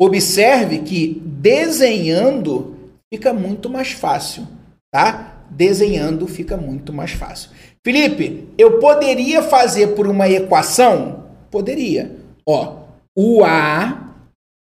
Observe 0.01 0.79
que 0.79 1.21
desenhando 1.25 2.77
fica 3.13 3.33
muito 3.33 3.69
mais 3.69 3.91
fácil, 3.91 4.47
tá? 4.91 5.43
Desenhando 5.49 6.25
fica 6.27 6.55
muito 6.55 6.93
mais 6.93 7.11
fácil. 7.11 7.51
Felipe, 7.85 8.47
eu 8.57 8.79
poderia 8.79 9.43
fazer 9.43 9.95
por 9.95 10.07
uma 10.07 10.29
equação? 10.29 11.25
Poderia. 11.51 12.15
Ó, 12.45 12.83
o 13.15 13.43
A, 13.43 14.15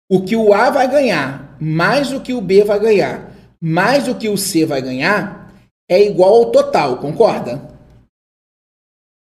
o 0.10 0.24
que 0.24 0.36
o 0.36 0.54
A 0.54 0.70
vai 0.70 0.90
ganhar, 0.90 1.58
mais 1.60 2.14
o 2.14 2.22
que 2.22 2.34
o 2.34 2.42
B 2.42 2.64
vai 2.64 2.80
ganhar, 2.80 3.29
mais 3.62 4.08
o 4.08 4.18
que 4.18 4.30
o 4.30 4.38
C 4.38 4.66
vai 4.66 4.82
ganhar, 4.82 5.54
é 5.90 6.02
igual 6.02 6.36
ao 6.36 6.52
total, 6.52 7.00
concorda? 7.00 7.78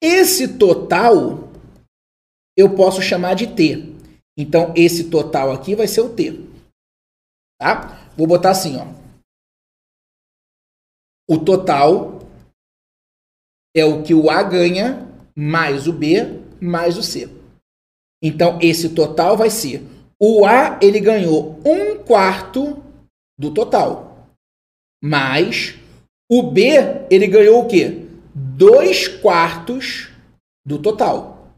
Esse 0.02 0.58
total 0.58 1.50
eu 2.58 2.76
posso 2.76 3.02
chamar 3.02 3.36
de 3.36 3.48
T. 3.48 3.93
Então, 4.38 4.74
esse 4.76 5.10
total 5.10 5.52
aqui 5.52 5.76
vai 5.76 5.88
ser 5.88 6.02
o 6.02 6.13
T. 6.13 6.48
Tá? 7.60 8.10
Vou 8.17 8.28
botar 8.28 8.52
assim, 8.52 8.78
ó. 8.78 8.88
O 11.30 11.38
total 11.38 12.19
é 13.76 13.86
o 13.86 14.04
que 14.04 14.13
o 14.13 14.30
A 14.30 14.43
ganha 14.43 15.08
mais 15.36 15.88
o 15.88 15.93
B 15.93 16.41
mais 16.62 16.98
o 16.98 17.04
C. 17.04 17.30
Então, 18.22 18.60
esse 18.62 18.93
total 18.93 19.36
vai 19.36 19.50
ser 19.50 19.84
o 20.19 20.46
A 20.46 20.80
ele 20.82 21.00
ganhou 21.00 21.60
um 21.65 22.02
quarto 22.04 22.82
do 23.38 23.54
total. 23.54 24.12
Mais 25.03 25.75
o 26.31 26.41
B 26.41 26.77
ele 27.11 27.27
ganhou 27.27 27.61
o 27.61 27.67
quê? 27.67 28.07
Dois 28.33 29.07
quartos 29.07 30.09
do 30.65 30.81
total. 30.81 31.53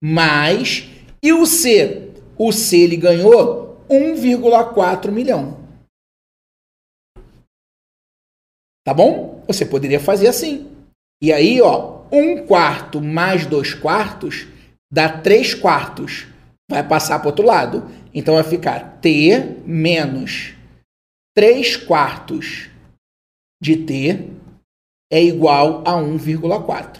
Mais 0.00 0.88
e 1.20 1.32
o 1.32 1.44
C? 1.44 2.12
O 2.38 2.52
C 2.52 2.78
ele 2.78 2.96
ganhou 2.96 3.84
1,4 3.90 5.10
milhão. 5.10 5.58
Tá 8.86 8.94
bom? 8.94 9.42
Você 9.48 9.66
poderia 9.66 9.98
fazer 9.98 10.28
assim. 10.28 10.70
E 11.20 11.32
aí, 11.32 11.60
ó, 11.60 12.02
um 12.12 12.46
quarto 12.46 13.00
mais 13.00 13.44
dois 13.44 13.74
quartos 13.74 14.46
dá 14.90 15.08
três 15.20 15.52
quartos. 15.52 16.28
Vai 16.70 16.86
passar 16.86 17.18
para 17.18 17.26
o 17.26 17.30
outro 17.30 17.44
lado. 17.44 17.90
Então 18.14 18.36
vai 18.36 18.44
ficar 18.44 19.00
T 19.00 19.56
menos 19.66 20.54
3 21.38 21.76
quartos 21.76 22.68
de 23.62 23.76
T 23.76 24.28
é 25.08 25.22
igual 25.22 25.84
a 25.86 25.92
1,4. 25.92 26.98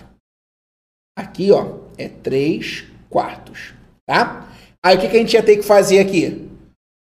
Aqui, 1.18 1.51
ó, 1.51 1.81
é 1.98 2.09
3 2.09 2.85
quartos, 3.11 3.74
tá? 4.07 4.48
Aí 4.81 4.96
o 4.96 5.01
que, 5.01 5.09
que 5.09 5.16
a 5.16 5.18
gente 5.18 5.35
ia 5.35 5.42
ter 5.44 5.57
que 5.57 5.64
fazer 5.64 5.98
aqui? 5.98 6.48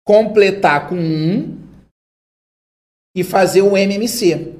Completar 0.06 0.88
com 0.88 0.94
1 0.94 1.68
e 3.14 3.22
fazer 3.22 3.60
o 3.60 3.76
MMC. 3.76 4.54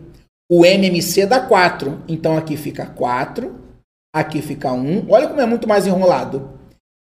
O 0.53 0.67
MMC 0.67 1.25
dá 1.25 1.41
4. 1.41 2.05
Então 2.07 2.37
aqui 2.37 2.55
fica 2.55 2.85
4, 2.85 3.59
aqui 4.15 4.43
fica 4.43 4.71
1. 4.75 5.11
Olha 5.11 5.27
como 5.27 5.41
é 5.41 5.47
muito 5.47 5.67
mais 5.67 5.87
enrolado. 5.87 6.61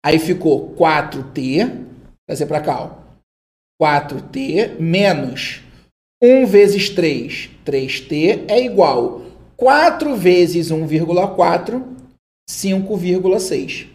Aí 0.06 0.20
ficou 0.20 0.74
4T, 0.78 1.86
trazer 2.26 2.46
para 2.46 2.62
cá, 2.62 2.82
ó. 2.82 3.09
4T 3.82 4.80
menos 4.80 5.62
1 6.22 6.46
vezes 6.46 6.90
3, 6.90 7.50
3T 7.66 8.46
é 8.48 8.64
igual 8.64 9.22
4 9.56 10.16
vezes 10.16 10.70
1,4, 10.70 11.84
5,6. 12.50 13.88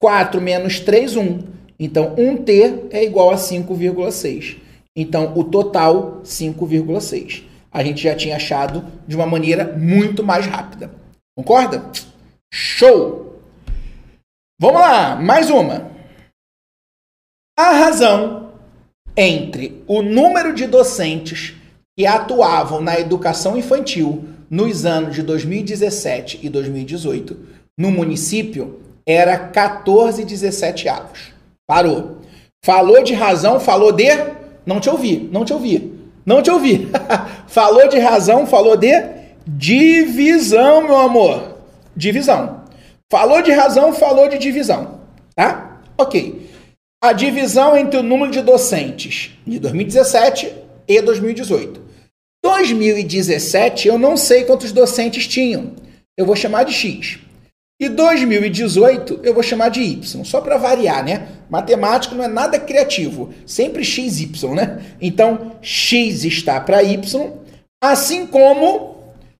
4 0.00 0.40
menos 0.40 0.80
3, 0.80 1.16
1. 1.16 1.56
Então, 1.78 2.16
1T 2.16 2.88
é 2.90 3.04
igual 3.04 3.30
a 3.30 3.36
5,6. 3.36 4.58
Então, 4.96 5.36
o 5.36 5.44
total, 5.44 6.22
5,6 6.22 7.44
a 7.76 7.84
gente 7.84 8.02
já 8.02 8.16
tinha 8.16 8.36
achado 8.36 8.90
de 9.06 9.14
uma 9.14 9.26
maneira 9.26 9.76
muito 9.76 10.24
mais 10.24 10.46
rápida. 10.46 10.90
Concorda? 11.36 11.92
Show! 12.50 13.38
Vamos 14.58 14.80
lá, 14.80 15.14
mais 15.16 15.50
uma. 15.50 15.90
A 17.58 17.72
razão 17.72 18.45
entre 19.16 19.82
o 19.86 20.02
número 20.02 20.54
de 20.54 20.66
docentes 20.66 21.54
que 21.96 22.06
atuavam 22.06 22.80
na 22.80 22.98
educação 23.00 23.56
infantil 23.56 24.24
nos 24.50 24.84
anos 24.84 25.14
de 25.14 25.22
2017 25.22 26.40
e 26.42 26.48
2018 26.48 27.36
no 27.78 27.90
município 27.90 28.80
era 29.06 29.38
14 29.38 30.24
17 30.24 30.88
avos. 30.88 31.32
Parou. 31.66 32.18
Falou 32.64 33.02
de 33.02 33.14
razão, 33.14 33.60
falou 33.60 33.92
de. 33.92 34.08
Não 34.64 34.80
te 34.80 34.90
ouvi, 34.90 35.28
não 35.30 35.44
te 35.44 35.52
ouvi. 35.52 35.92
Não 36.24 36.42
te 36.42 36.50
ouvi. 36.50 36.88
falou 37.46 37.88
de 37.88 37.98
razão, 37.98 38.46
falou 38.46 38.76
de 38.76 38.90
divisão, 39.46 40.82
meu 40.82 40.98
amor. 40.98 41.58
Divisão. 41.96 42.62
Falou 43.10 43.40
de 43.42 43.52
razão, 43.52 43.92
falou 43.92 44.28
de 44.28 44.38
divisão. 44.38 45.00
Tá? 45.34 45.80
Ok. 45.96 46.45
A 47.06 47.12
divisão 47.12 47.76
entre 47.76 48.00
o 48.00 48.02
número 48.02 48.32
de 48.32 48.42
docentes 48.42 49.30
de 49.46 49.60
2017 49.60 50.52
e 50.88 51.00
2018. 51.00 51.80
2017 52.42 53.86
eu 53.86 53.96
não 53.96 54.16
sei 54.16 54.42
quantos 54.42 54.72
docentes 54.72 55.28
tinham. 55.28 55.74
Eu 56.18 56.26
vou 56.26 56.34
chamar 56.34 56.64
de 56.64 56.72
X. 56.72 57.20
E 57.80 57.88
2018 57.88 59.20
eu 59.22 59.32
vou 59.32 59.44
chamar 59.44 59.68
de 59.68 59.82
Y, 59.82 60.24
só 60.24 60.40
para 60.40 60.56
variar, 60.58 61.04
né? 61.04 61.28
Matemático 61.48 62.16
não 62.16 62.24
é 62.24 62.28
nada 62.28 62.58
criativo, 62.58 63.32
sempre 63.46 63.84
XY, 63.84 64.48
né? 64.56 64.82
Então, 65.00 65.52
X 65.62 66.24
está 66.24 66.58
para 66.58 66.82
Y, 66.82 67.32
assim 67.80 68.26
como 68.26 68.96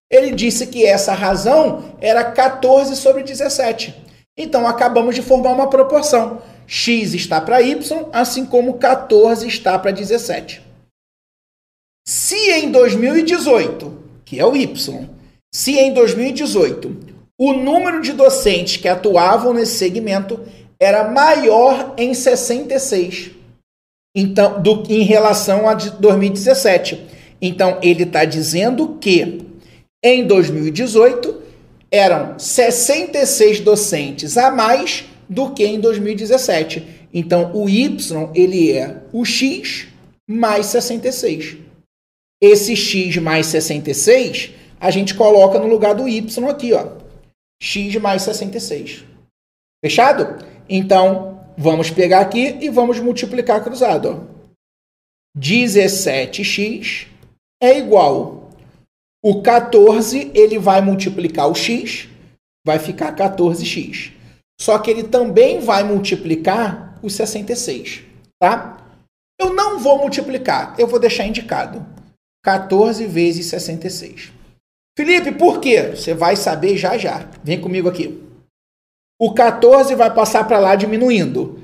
ele 0.09 0.31
disse 0.31 0.67
que 0.67 0.85
essa 0.85 1.13
razão 1.13 1.95
era 1.99 2.23
14 2.23 2.95
sobre 2.95 3.23
17. 3.23 3.93
Então, 4.37 4.65
acabamos 4.65 5.15
de 5.15 5.21
formar 5.21 5.51
uma 5.51 5.69
proporção. 5.69 6.41
X 6.67 7.13
está 7.13 7.39
para 7.41 7.61
Y, 7.61 8.09
assim 8.11 8.45
como 8.45 8.75
14 8.75 9.47
está 9.47 9.79
para 9.79 9.91
17. 9.91 10.61
Se 12.05 12.51
em 12.51 12.69
2018, 12.69 14.03
que 14.25 14.39
é 14.39 14.45
o 14.45 14.55
Y, 14.55 15.09
se 15.51 15.79
em 15.79 15.93
2018 15.93 17.07
o 17.39 17.53
número 17.53 18.01
de 18.01 18.13
docentes 18.13 18.77
que 18.77 18.87
atuavam 18.87 19.53
nesse 19.53 19.77
segmento 19.77 20.39
era 20.79 21.09
maior 21.09 21.93
em 21.97 22.13
66 22.13 23.31
então, 24.15 24.59
do, 24.59 24.83
em 24.89 25.03
relação 25.03 25.69
a 25.69 25.75
2017. 25.75 27.05
Então, 27.39 27.77
ele 27.83 28.01
está 28.01 28.25
dizendo 28.25 28.97
que 28.99 29.45
em 30.03 30.25
2018 30.25 31.43
eram 31.91 32.37
66 32.39 33.59
docentes 33.59 34.35
a 34.35 34.49
mais 34.49 35.05
do 35.29 35.53
que 35.53 35.65
em 35.65 35.79
2017. 35.79 37.07
Então, 37.13 37.51
o 37.53 37.69
Y 37.69 38.31
ele 38.33 38.71
é 38.71 39.01
o 39.11 39.25
X 39.25 39.87
mais 40.27 40.67
66. 40.67 41.57
Esse 42.41 42.75
X 42.75 43.17
mais 43.17 43.47
66 43.47 44.51
a 44.79 44.91
gente 44.91 45.15
coloca 45.15 45.57
no 45.57 45.67
lugar 45.67 45.95
do 45.95 46.07
Y 46.07 46.47
aqui, 46.49 46.73
ó 46.73 47.07
x 47.59 47.95
mais 47.95 48.21
66. 48.23 49.03
Fechado? 49.83 50.45
Então, 50.69 51.43
vamos 51.57 51.89
pegar 51.89 52.19
aqui 52.19 52.57
e 52.61 52.69
vamos 52.69 52.99
multiplicar 52.99 53.63
cruzado. 53.63 54.27
17x 55.37 57.07
é 57.61 57.77
igual. 57.77 58.49
O 59.23 59.41
14, 59.41 60.31
ele 60.33 60.57
vai 60.57 60.81
multiplicar 60.81 61.49
o 61.49 61.55
x, 61.55 62.07
vai 62.65 62.79
ficar 62.79 63.15
14x. 63.15 64.13
Só 64.59 64.79
que 64.79 64.89
ele 64.89 65.03
também 65.03 65.59
vai 65.59 65.83
multiplicar 65.83 66.97
o 67.01 67.09
66, 67.09 68.01
tá? 68.39 68.77
Eu 69.39 69.53
não 69.53 69.79
vou 69.79 69.99
multiplicar, 69.99 70.75
eu 70.79 70.87
vou 70.87 70.99
deixar 70.99 71.27
indicado. 71.27 71.85
14 72.43 73.05
vezes 73.05 73.45
66. 73.47 74.31
Felipe, 74.97 75.31
por 75.33 75.59
quê? 75.59 75.91
Você 75.95 76.13
vai 76.13 76.35
saber 76.35 76.75
já 76.75 76.97
já. 76.97 77.29
Vem 77.43 77.61
comigo 77.61 77.87
aqui. 77.87 78.23
O 79.19 79.33
14 79.33 79.93
vai 79.93 80.11
passar 80.13 80.47
para 80.47 80.57
lá 80.57 80.75
diminuindo. 80.75 81.61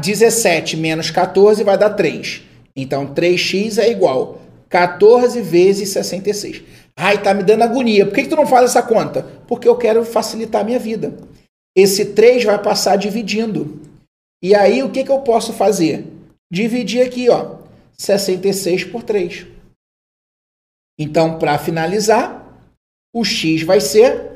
17 0.00 0.76
menos 0.76 1.10
14 1.10 1.62
vai 1.62 1.76
dar 1.76 1.90
3. 1.90 2.42
Então, 2.74 3.14
3x 3.14 3.78
é 3.78 3.90
igual 3.90 4.40
14 4.68 5.40
vezes 5.42 5.90
66. 5.90 6.62
Ai, 6.96 7.22
tá 7.22 7.34
me 7.34 7.42
dando 7.42 7.62
agonia. 7.62 8.06
Por 8.06 8.14
que, 8.14 8.22
que 8.22 8.28
tu 8.28 8.36
não 8.36 8.46
faz 8.46 8.70
essa 8.70 8.82
conta? 8.82 9.26
Porque 9.46 9.68
eu 9.68 9.76
quero 9.76 10.04
facilitar 10.04 10.62
a 10.62 10.64
minha 10.64 10.78
vida. 10.78 11.14
Esse 11.76 12.06
3 12.14 12.44
vai 12.44 12.60
passar 12.62 12.96
dividindo. 12.96 13.82
E 14.42 14.54
aí, 14.54 14.82
o 14.82 14.90
que, 14.90 15.04
que 15.04 15.10
eu 15.10 15.20
posso 15.20 15.52
fazer? 15.52 16.06
Dividir 16.50 17.06
aqui, 17.06 17.28
ó. 17.28 17.58
66 17.98 18.84
por 18.84 19.02
3. 19.02 19.46
Então, 20.98 21.38
para 21.38 21.58
finalizar, 21.58 22.46
o 23.14 23.22
x 23.24 23.62
vai 23.62 23.80
ser 23.80 24.30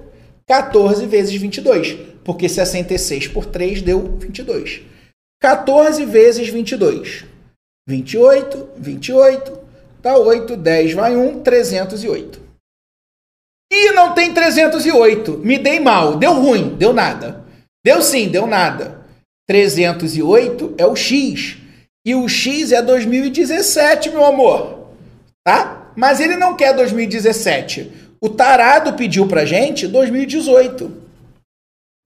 14 0.47 1.07
vezes 1.07 1.34
22, 1.41 1.95
porque 2.24 2.49
66 2.49 3.28
por 3.28 3.47
3 3.47 3.80
deu 3.80 4.18
22. 4.18 4.82
14 5.41 6.05
vezes 6.05 6.49
22. 6.49 7.24
28, 7.88 8.68
28, 8.76 9.59
dá 10.03 10.16
8, 10.18 10.57
10 10.57 10.93
vai 10.93 11.16
1, 11.16 11.43
308. 11.43 12.49
E 13.72 13.92
não 13.92 14.14
tem 14.14 14.34
308. 14.34 15.38
Me 15.38 15.58
dei 15.58 15.78
mal, 15.78 16.16
deu 16.16 16.34
ruim, 16.34 16.74
deu 16.76 16.92
nada. 16.92 17.44
Deu 17.84 18.02
sim, 18.02 18.28
deu 18.28 18.46
nada. 18.46 19.06
308 19.48 20.74
é 20.76 20.86
o 20.86 20.96
X. 20.96 21.56
E 22.04 22.14
o 22.14 22.28
X 22.28 22.72
é 22.72 22.82
2017, 22.82 24.10
meu 24.10 24.24
amor. 24.24 24.90
Tá? 25.44 25.92
Mas 25.96 26.20
ele 26.20 26.36
não 26.36 26.56
quer 26.56 26.74
2017. 26.74 27.92
O 28.20 28.28
tarado 28.28 28.94
pediu 28.94 29.26
pra 29.26 29.44
gente 29.44 29.86
2018. 29.86 30.92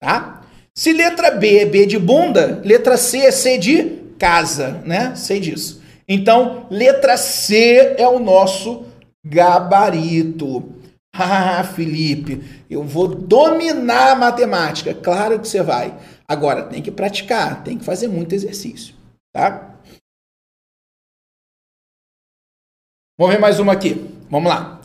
Tá? 0.00 0.40
Se 0.74 0.90
letra 0.92 1.32
B 1.32 1.58
é 1.58 1.66
B 1.66 1.84
de 1.84 1.98
bunda, 1.98 2.62
letra 2.64 2.96
C 2.96 3.18
é 3.18 3.30
C 3.30 3.58
de 3.58 3.98
casa, 4.18 4.80
né? 4.86 5.14
Sei 5.14 5.38
disso. 5.38 5.82
Então, 6.08 6.66
letra 6.70 7.18
C 7.18 7.96
é 7.98 8.08
o 8.08 8.18
nosso 8.18 8.86
gabarito. 9.24 10.72
Ah, 11.20 11.64
Felipe, 11.64 12.44
eu 12.70 12.84
vou 12.84 13.08
dominar 13.08 14.12
a 14.12 14.14
matemática. 14.14 14.94
Claro 14.94 15.40
que 15.40 15.48
você 15.48 15.62
vai. 15.62 15.98
Agora, 16.28 16.62
tem 16.64 16.80
que 16.80 16.92
praticar, 16.92 17.64
tem 17.64 17.76
que 17.76 17.84
fazer 17.84 18.06
muito 18.06 18.34
exercício, 18.34 18.94
tá? 19.32 19.77
Vamos 23.18 23.34
ver 23.34 23.40
mais 23.40 23.58
uma 23.58 23.72
aqui. 23.72 23.94
Vamos 24.30 24.48
lá. 24.48 24.80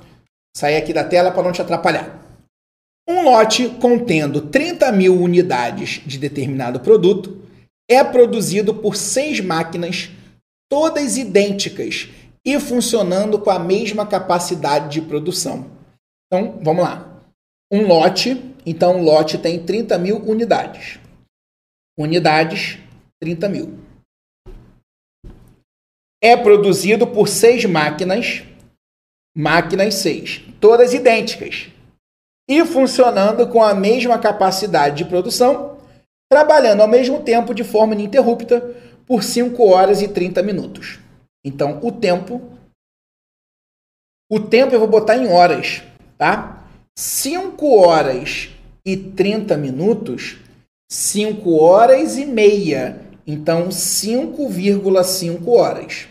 Sair 0.57 0.77
aqui 0.77 0.91
da 0.91 1.03
tela 1.03 1.31
para 1.31 1.43
não 1.43 1.51
te 1.51 1.61
atrapalhar. 1.61 2.19
Um 3.07 3.21
lote 3.21 3.69
contendo 3.79 4.41
30 4.41 4.91
mil 4.91 5.21
unidades 5.21 6.01
de 6.03 6.17
determinado 6.17 6.79
produto 6.79 7.43
é 7.87 8.03
produzido 8.03 8.73
por 8.73 8.95
seis 8.95 9.39
máquinas, 9.39 10.09
todas 10.67 11.15
idênticas 11.15 12.09
e 12.43 12.59
funcionando 12.59 13.37
com 13.37 13.51
a 13.51 13.59
mesma 13.59 14.03
capacidade 14.07 14.89
de 14.89 15.07
produção. 15.07 15.69
Então, 16.25 16.59
vamos 16.63 16.83
lá. 16.83 17.21
Um 17.71 17.85
lote, 17.85 18.41
então 18.65 18.97
um 18.97 19.03
lote 19.03 19.37
tem 19.37 19.63
30 19.63 19.95
mil 19.99 20.17
unidades. 20.17 20.97
Unidades, 21.95 22.79
30 23.21 23.47
mil. 23.47 23.77
É 26.23 26.37
produzido 26.37 27.05
por 27.05 27.27
seis 27.27 27.65
máquinas, 27.65 28.43
máquinas 29.35 29.95
seis, 29.95 30.41
todas 30.61 30.93
idênticas 30.93 31.67
e 32.49 32.63
funcionando 32.65 33.47
com 33.47 33.61
a 33.61 33.73
mesma 33.73 34.17
capacidade 34.17 34.97
de 34.97 35.05
produção 35.05 35.77
trabalhando 36.33 36.81
ao 36.81 36.87
mesmo 36.87 37.21
tempo 37.21 37.53
de 37.53 37.63
forma 37.63 37.93
ininterrupta 37.93 38.59
por 39.05 39.23
5 39.23 39.63
horas 39.67 40.01
e 40.01 40.07
30 40.07 40.41
minutos. 40.41 40.99
Então, 41.45 41.79
o 41.83 41.91
tempo. 41.91 42.41
O 44.31 44.39
tempo 44.39 44.73
eu 44.73 44.79
vou 44.79 44.87
botar 44.87 45.15
em 45.15 45.27
horas, 45.27 45.83
tá? 46.17 46.65
5 46.97 47.77
horas 47.77 48.49
e 48.83 48.97
30 48.97 49.55
minutos, 49.57 50.37
5 50.89 51.53
horas 51.53 52.17
e 52.17 52.25
meia. 52.25 53.01
Então, 53.27 53.69
5,5 53.69 55.47
horas. 55.49 56.07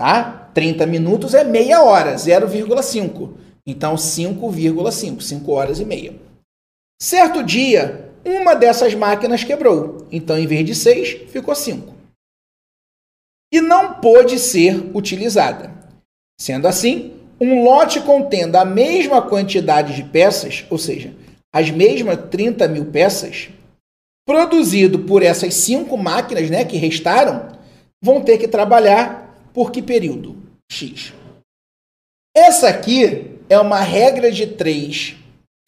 Tá? 0.00 0.50
30 0.54 0.86
minutos 0.86 1.34
é 1.34 1.44
meia 1.44 1.82
hora, 1.82 2.14
0,5. 2.14 3.34
Então, 3.66 3.96
5,5, 3.96 5.20
5 5.20 5.52
horas 5.52 5.78
e 5.78 5.84
meia. 5.84 6.14
Certo 6.98 7.42
dia, 7.42 8.10
uma 8.24 8.54
dessas 8.54 8.94
máquinas 8.94 9.44
quebrou. 9.44 10.06
Então, 10.10 10.38
em 10.38 10.46
vez 10.46 10.64
de 10.64 10.74
6, 10.74 11.30
ficou 11.30 11.54
5. 11.54 11.92
E 13.52 13.60
não 13.60 14.00
pôde 14.00 14.38
ser 14.38 14.90
utilizada. 14.96 15.70
Sendo 16.40 16.66
assim, 16.66 17.12
um 17.38 17.62
lote 17.62 18.00
contendo 18.00 18.56
a 18.56 18.64
mesma 18.64 19.20
quantidade 19.20 19.94
de 19.94 20.04
peças, 20.04 20.64
ou 20.70 20.78
seja, 20.78 21.14
as 21.54 21.70
mesmas 21.70 22.16
30 22.30 22.66
mil 22.68 22.86
peças, 22.86 23.50
produzido 24.26 25.00
por 25.00 25.22
essas 25.22 25.52
cinco 25.52 25.98
máquinas 25.98 26.48
né, 26.48 26.64
que 26.64 26.78
restaram, 26.78 27.52
vão 28.02 28.22
ter 28.22 28.38
que 28.38 28.48
trabalhar 28.48 29.29
por 29.52 29.70
que 29.70 29.82
período? 29.82 30.36
X. 30.70 31.12
Essa 32.36 32.68
aqui 32.68 33.38
é 33.48 33.58
uma 33.58 33.80
regra 33.80 34.30
de 34.30 34.46
3 34.46 35.16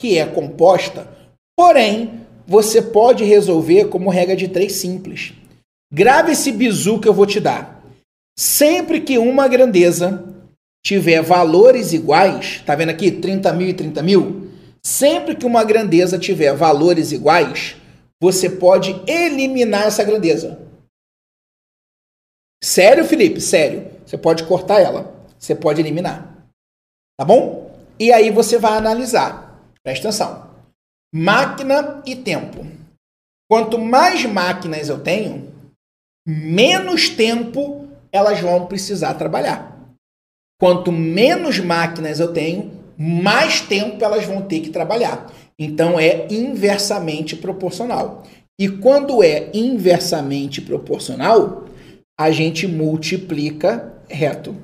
que 0.00 0.18
é 0.18 0.26
composta, 0.26 1.08
porém 1.56 2.22
você 2.46 2.82
pode 2.82 3.22
resolver 3.22 3.84
como 3.86 4.10
regra 4.10 4.34
de 4.34 4.48
três 4.48 4.72
simples. 4.72 5.32
Grave 5.92 6.32
esse 6.32 6.50
bizu 6.50 6.98
que 6.98 7.06
eu 7.06 7.14
vou 7.14 7.24
te 7.24 7.38
dar. 7.38 7.84
Sempre 8.36 9.00
que 9.00 9.16
uma 9.18 9.46
grandeza 9.46 10.24
tiver 10.84 11.22
valores 11.22 11.92
iguais, 11.92 12.62
tá 12.66 12.74
vendo 12.74 12.88
aqui 12.88 13.12
30 13.12 13.52
mil 13.52 13.68
e 13.68 13.74
30 13.74 14.02
mil? 14.02 14.48
Sempre 14.84 15.36
que 15.36 15.46
uma 15.46 15.62
grandeza 15.62 16.18
tiver 16.18 16.52
valores 16.54 17.12
iguais, 17.12 17.76
você 18.20 18.50
pode 18.50 19.00
eliminar 19.06 19.86
essa 19.86 20.02
grandeza. 20.02 20.58
Sério, 22.62 23.04
Felipe? 23.04 23.40
Sério. 23.40 23.90
Você 24.06 24.16
pode 24.16 24.44
cortar 24.44 24.80
ela. 24.80 25.12
Você 25.38 25.54
pode 25.54 25.80
eliminar. 25.80 26.46
Tá 27.18 27.24
bom? 27.24 27.70
E 27.98 28.12
aí 28.12 28.30
você 28.30 28.58
vai 28.58 28.76
analisar. 28.76 29.60
Presta 29.82 30.08
atenção 30.08 30.52
máquina 31.12 32.02
e 32.06 32.16
tempo. 32.16 32.66
Quanto 33.50 33.78
mais 33.78 34.24
máquinas 34.24 34.88
eu 34.88 35.00
tenho, 35.00 35.52
menos 36.26 37.10
tempo 37.10 37.86
elas 38.10 38.40
vão 38.40 38.66
precisar 38.66 39.14
trabalhar. 39.14 39.78
Quanto 40.58 40.90
menos 40.90 41.58
máquinas 41.58 42.18
eu 42.18 42.32
tenho, 42.32 42.70
mais 42.96 43.60
tempo 43.60 44.02
elas 44.02 44.24
vão 44.24 44.42
ter 44.42 44.60
que 44.60 44.70
trabalhar. 44.70 45.30
Então 45.58 46.00
é 46.00 46.26
inversamente 46.30 47.36
proporcional. 47.36 48.22
E 48.58 48.68
quando 48.68 49.22
é 49.22 49.50
inversamente 49.52 50.62
proporcional, 50.62 51.64
a 52.22 52.30
gente 52.30 52.66
multiplica 52.66 53.92
reto. 54.08 54.54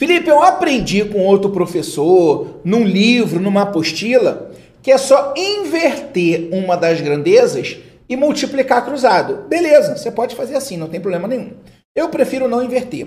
Felipe, 0.00 0.28
eu 0.28 0.42
aprendi 0.42 1.04
com 1.04 1.20
outro 1.20 1.50
professor, 1.50 2.60
num 2.64 2.84
livro, 2.84 3.38
numa 3.38 3.62
apostila, 3.62 4.50
que 4.82 4.90
é 4.90 4.98
só 4.98 5.32
inverter 5.36 6.48
uma 6.52 6.76
das 6.76 7.00
grandezas 7.00 7.78
e 8.08 8.16
multiplicar 8.16 8.84
cruzado. 8.84 9.46
Beleza, 9.48 9.96
você 9.96 10.10
pode 10.10 10.34
fazer 10.34 10.56
assim, 10.56 10.76
não 10.76 10.88
tem 10.88 11.00
problema 11.00 11.28
nenhum. 11.28 11.52
Eu 11.94 12.08
prefiro 12.08 12.48
não 12.48 12.64
inverter. 12.64 13.06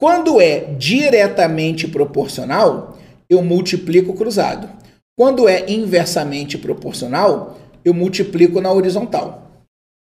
Quando 0.00 0.40
é 0.40 0.60
diretamente 0.76 1.86
proporcional, 1.86 2.98
eu 3.30 3.40
multiplico 3.42 4.14
cruzado. 4.14 4.68
Quando 5.16 5.48
é 5.48 5.70
inversamente 5.70 6.58
proporcional, 6.58 7.56
eu 7.84 7.94
multiplico 7.94 8.60
na 8.60 8.72
horizontal. 8.72 9.42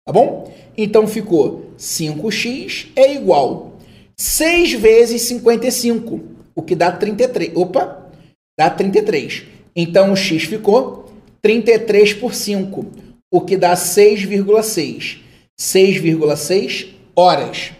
Tá 0.06 0.12
bom? 0.12 0.50
Então 0.82 1.06
ficou 1.06 1.72
5x 1.78 2.88
é 2.96 3.12
igual 3.14 3.78
6 4.16 4.72
vezes 4.72 5.20
55, 5.22 6.20
o 6.54 6.62
que 6.62 6.74
dá 6.74 6.90
33. 6.90 7.54
Opa, 7.54 8.10
dá 8.58 8.70
33. 8.70 9.44
Então 9.76 10.10
o 10.10 10.16
x 10.16 10.44
ficou 10.44 11.12
33 11.42 12.14
por 12.14 12.34
5, 12.34 12.86
o 13.30 13.42
que 13.42 13.58
dá 13.58 13.74
6,6. 13.74 15.18
6,6 15.60 16.94
horas. 17.14 17.72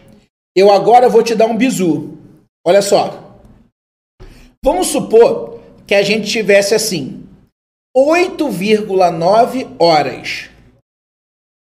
Eu 0.55 0.71
agora 0.71 1.09
vou 1.09 1.23
te 1.23 1.35
dar 1.35 1.47
um 1.47 1.57
bizu. 1.57 2.19
Olha 2.67 2.83
só. 2.83 3.39
Vamos 4.63 4.89
supor 4.89 5.59
que 5.87 5.95
a 5.95 6.03
gente 6.03 6.31
tivesse 6.31 6.75
assim: 6.75 7.23
8,9 7.97 9.77
horas. 9.79 10.50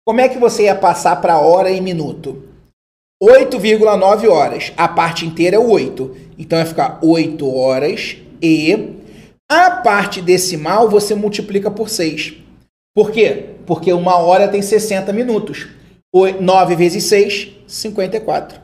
Como 0.07 0.21
é 0.21 0.29
que 0.29 0.37
você 0.37 0.65
ia 0.65 0.75
passar 0.75 1.19
para 1.19 1.39
hora 1.39 1.71
e 1.71 1.81
minuto? 1.81 2.43
8,9 3.21 4.29
horas. 4.29 4.71
A 4.77 4.87
parte 4.87 5.25
inteira 5.25 5.55
é 5.55 5.59
o 5.59 5.67
8. 5.67 6.15
Então 6.37 6.59
vai 6.59 6.67
ficar 6.67 6.99
8 7.01 7.51
horas 7.51 8.17
e 8.39 8.99
a 9.49 9.71
parte 9.71 10.21
decimal 10.21 10.87
você 10.87 11.15
multiplica 11.15 11.71
por 11.71 11.89
6. 11.89 12.35
Por 12.95 13.09
quê? 13.09 13.55
Porque 13.65 13.91
uma 13.91 14.17
hora 14.17 14.47
tem 14.47 14.61
60 14.61 15.11
minutos. 15.11 15.67
9 16.13 16.75
vezes 16.75 17.05
6, 17.05 17.53
54. 17.67 18.61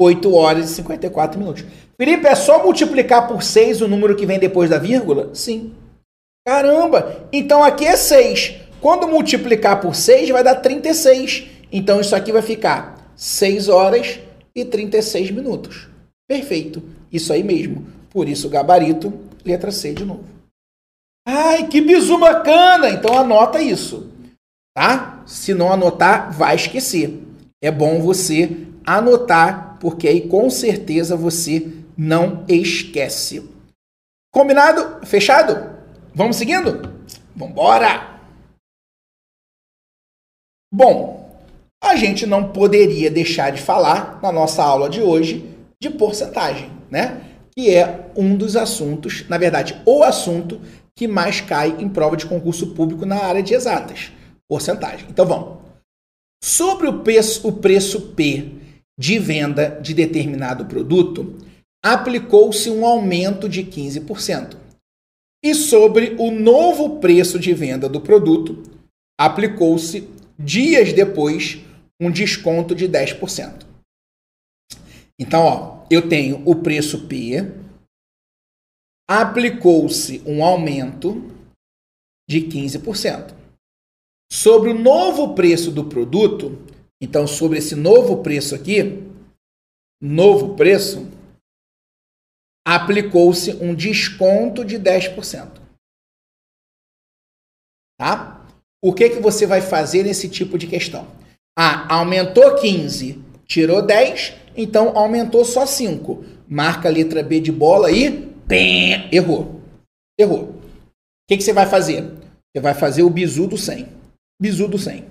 8 0.00 0.34
horas 0.34 0.70
e 0.70 0.74
54 0.74 1.38
minutos. 1.38 1.64
Felipe, 1.98 2.28
é 2.28 2.34
só 2.36 2.62
multiplicar 2.62 3.26
por 3.26 3.42
6 3.42 3.80
o 3.80 3.88
número 3.88 4.14
que 4.14 4.26
vem 4.26 4.38
depois 4.38 4.70
da 4.70 4.78
vírgula? 4.78 5.34
Sim. 5.34 5.74
Caramba! 6.46 7.28
Então 7.32 7.64
aqui 7.64 7.84
é 7.84 7.96
6. 7.96 8.65
Quando 8.86 9.08
multiplicar 9.08 9.80
por 9.80 9.96
6, 9.96 10.30
vai 10.30 10.44
dar 10.44 10.54
36. 10.54 11.48
Então 11.72 12.00
isso 12.00 12.14
aqui 12.14 12.30
vai 12.30 12.40
ficar 12.40 13.10
6 13.16 13.68
horas 13.68 14.20
e 14.54 14.64
36 14.64 15.32
minutos. 15.32 15.88
Perfeito. 16.28 16.80
Isso 17.10 17.32
aí 17.32 17.42
mesmo. 17.42 17.84
Por 18.10 18.28
isso, 18.28 18.48
gabarito, 18.48 19.12
letra 19.44 19.72
C 19.72 19.92
de 19.92 20.04
novo. 20.04 20.22
Ai, 21.26 21.66
que 21.66 21.80
bizu 21.80 22.16
bacana! 22.16 22.88
Então 22.90 23.18
anota 23.18 23.60
isso. 23.60 24.08
Tá? 24.72 25.20
Se 25.26 25.52
não 25.52 25.72
anotar, 25.72 26.30
vai 26.30 26.54
esquecer. 26.54 27.20
É 27.60 27.72
bom 27.72 28.00
você 28.00 28.68
anotar, 28.86 29.78
porque 29.80 30.06
aí 30.06 30.28
com 30.28 30.48
certeza 30.48 31.16
você 31.16 31.72
não 31.98 32.44
esquece. 32.46 33.50
Combinado? 34.32 35.04
Fechado? 35.04 35.74
Vamos 36.14 36.36
seguindo? 36.36 36.88
Vambora! 37.34 38.14
Bom, 40.72 41.40
a 41.82 41.96
gente 41.96 42.26
não 42.26 42.52
poderia 42.52 43.10
deixar 43.10 43.50
de 43.50 43.60
falar 43.60 44.20
na 44.22 44.32
nossa 44.32 44.62
aula 44.62 44.88
de 44.88 45.00
hoje 45.00 45.48
de 45.80 45.90
porcentagem, 45.90 46.70
né? 46.90 47.22
Que 47.54 47.74
é 47.74 48.10
um 48.16 48.36
dos 48.36 48.56
assuntos, 48.56 49.26
na 49.28 49.38
verdade, 49.38 49.80
o 49.86 50.02
assunto 50.02 50.60
que 50.96 51.06
mais 51.06 51.40
cai 51.40 51.76
em 51.78 51.88
prova 51.88 52.16
de 52.16 52.26
concurso 52.26 52.68
público 52.68 53.06
na 53.06 53.22
área 53.22 53.42
de 53.42 53.54
exatas. 53.54 54.10
Porcentagem. 54.48 55.06
Então 55.10 55.26
vamos. 55.26 55.58
Sobre 56.42 56.86
o 56.86 57.00
preço, 57.02 57.48
o 57.48 57.52
preço 57.52 58.00
P 58.12 58.52
de 58.98 59.18
venda 59.18 59.78
de 59.82 59.92
determinado 59.92 60.64
produto, 60.64 61.36
aplicou-se 61.84 62.70
um 62.70 62.86
aumento 62.86 63.48
de 63.48 63.62
15%. 63.62 64.56
E 65.44 65.54
sobre 65.54 66.16
o 66.18 66.30
novo 66.30 66.98
preço 66.98 67.38
de 67.38 67.52
venda 67.52 67.88
do 67.88 68.00
produto, 68.00 68.62
aplicou-se, 69.20 70.08
dias 70.38 70.92
depois, 70.92 71.58
um 72.00 72.10
desconto 72.10 72.74
de 72.74 72.88
10%. 72.88 73.66
Então, 75.18 75.42
ó, 75.44 75.86
eu 75.90 76.08
tenho 76.08 76.42
o 76.48 76.62
preço 76.62 77.06
P, 77.06 77.36
aplicou-se 79.08 80.20
um 80.26 80.44
aumento 80.44 81.14
de 82.28 82.40
15%. 82.40 83.34
Sobre 84.30 84.70
o 84.70 84.78
novo 84.78 85.34
preço 85.34 85.70
do 85.70 85.88
produto, 85.88 86.58
então 87.00 87.26
sobre 87.26 87.58
esse 87.58 87.74
novo 87.74 88.22
preço 88.22 88.54
aqui, 88.54 89.06
novo 90.02 90.56
preço, 90.56 91.06
aplicou-se 92.66 93.52
um 93.54 93.74
desconto 93.74 94.64
de 94.64 94.76
10%. 94.76 95.64
Tá? 97.98 98.35
O 98.82 98.92
que, 98.92 99.10
que 99.10 99.20
você 99.20 99.46
vai 99.46 99.60
fazer 99.60 100.04
nesse 100.04 100.28
tipo 100.28 100.58
de 100.58 100.66
questão? 100.66 101.06
Ah, 101.58 101.92
aumentou 101.94 102.54
15, 102.56 103.22
tirou 103.46 103.82
10, 103.82 104.34
então 104.56 104.96
aumentou 104.96 105.44
só 105.44 105.66
5. 105.66 106.24
Marca 106.48 106.88
a 106.88 106.92
letra 106.92 107.22
B 107.22 107.40
de 107.40 107.50
bola 107.50 107.90
e 107.90 108.26
pem, 108.46 109.08
errou. 109.12 109.60
Errou. 110.18 110.50
O 110.50 110.60
que, 111.28 111.36
que 111.36 111.42
você 111.42 111.52
vai 111.52 111.66
fazer? 111.66 112.02
Você 112.02 112.60
vai 112.60 112.74
fazer 112.74 113.02
o 113.02 113.10
bizu 113.10 113.46
do 113.46 113.56
100. 113.56 113.88
Bizu 114.40 114.68
do 114.68 114.78
100. 114.78 115.04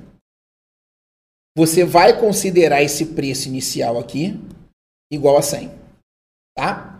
Você 1.57 1.83
vai 1.83 2.19
considerar 2.19 2.81
esse 2.81 3.07
preço 3.07 3.47
inicial 3.47 3.97
aqui 3.99 4.39
igual 5.11 5.37
a 5.37 5.41
100. 5.41 5.71
Tá? 6.55 6.95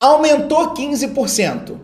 aumentou 0.00 0.74
15%. 0.74 1.80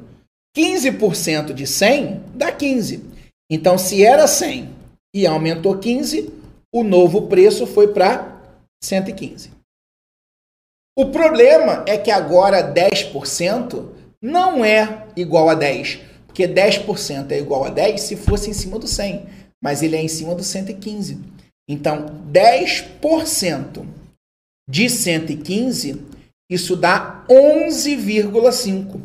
15% 0.57 1.53
de 1.53 1.67
100 1.67 2.23
dá 2.35 2.53
15. 2.53 3.14
Então, 3.51 3.77
se 3.77 4.05
era 4.05 4.27
100 4.27 4.69
e 5.15 5.27
aumentou 5.27 5.79
15, 5.79 6.33
o 6.73 6.83
novo 6.83 7.29
preço 7.29 7.67
foi 7.67 7.89
para 7.93 8.41
115. 8.83 9.51
O 10.97 11.07
problema 11.07 11.85
é 11.87 11.99
que 11.99 12.11
agora 12.11 12.73
10% 12.73 13.89
não 14.23 14.65
é 14.65 15.07
igual 15.17 15.49
a 15.49 15.55
10, 15.55 16.01
porque 16.27 16.49
10% 16.49 17.31
é 17.33 17.39
igual 17.39 17.65
a 17.65 17.71
10 17.71 18.01
se 18.01 18.17
fosse 18.17 18.51
em 18.51 18.55
cima 18.55 18.79
do 18.79 18.87
100, 18.87 19.27
mas 19.63 19.83
ele 19.83 19.97
é 19.97 20.03
em 20.03 20.09
cima 20.09 20.35
do 20.35 20.43
115. 20.43 21.19
Então, 21.69 22.07
10% 22.31 23.87
de 24.69 24.89
115 24.89 26.15
isso 26.51 26.77
dá 26.77 27.25
11,5. 27.29 29.01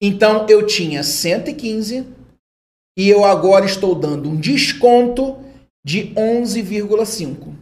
Então 0.00 0.46
eu 0.48 0.66
tinha 0.66 1.02
115 1.02 2.06
e 2.98 3.08
eu 3.08 3.24
agora 3.24 3.66
estou 3.66 3.94
dando 3.94 4.28
um 4.28 4.40
desconto 4.40 5.38
de 5.84 6.14
11,5. 6.14 7.54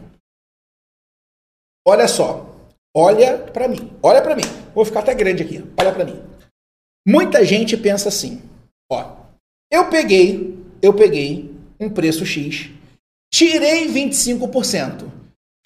Olha 1.87 2.07
só. 2.07 2.53
Olha 2.95 3.39
para 3.39 3.66
mim. 3.66 3.91
Olha 4.03 4.20
para 4.23 4.37
mim. 4.37 4.43
Vou 4.75 4.85
ficar 4.85 5.01
até 5.01 5.14
grande 5.14 5.43
aqui. 5.43 5.64
Olha 5.79 5.91
para 5.93 6.05
mim. 6.05 6.23
Muita 7.07 7.43
gente 7.45 7.77
pensa 7.77 8.09
assim, 8.09 8.43
ó. 8.91 9.22
Eu 9.73 9.87
peguei, 9.87 10.55
eu 10.83 10.93
peguei 10.93 11.51
um 11.81 11.89
preço 11.89 12.27
X, 12.27 12.68
tirei 13.33 13.89
25%, 13.89 15.11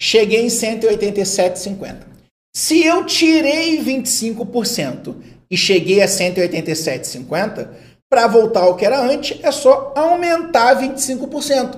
cheguei 0.01 0.45
em 0.45 0.47
187,50. 0.47 2.07
Se 2.55 2.85
eu 2.85 3.05
tirei 3.05 3.83
25% 3.83 5.13
e 5.51 5.57
cheguei 5.57 6.01
a 6.01 6.05
187,50, 6.05 7.67
para 8.09 8.27
voltar 8.27 8.61
ao 8.61 8.77
que 8.77 8.85
era 8.85 9.05
antes, 9.05 9.37
é 9.43 9.51
só 9.51 9.91
aumentar 9.93 10.81
25%. 10.81 11.77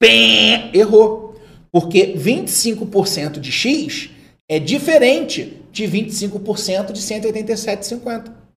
Pem, 0.00 0.70
errou. 0.74 1.36
Porque 1.70 2.14
25% 2.16 3.38
de 3.38 3.52
X 3.52 4.10
é 4.50 4.58
diferente 4.58 5.62
de 5.70 5.84
25% 5.84 6.90
de 6.90 7.00
187,50. 7.00 8.47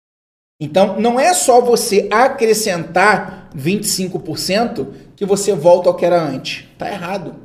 Então, 0.61 0.99
não 0.99 1.19
é 1.19 1.33
só 1.33 1.59
você 1.59 2.07
acrescentar 2.11 3.49
25% 3.55 4.93
que 5.15 5.25
você 5.25 5.53
volta 5.53 5.89
ao 5.89 5.95
que 5.95 6.05
era 6.05 6.21
antes. 6.21 6.67
Tá 6.77 6.87
errado. 6.87 7.35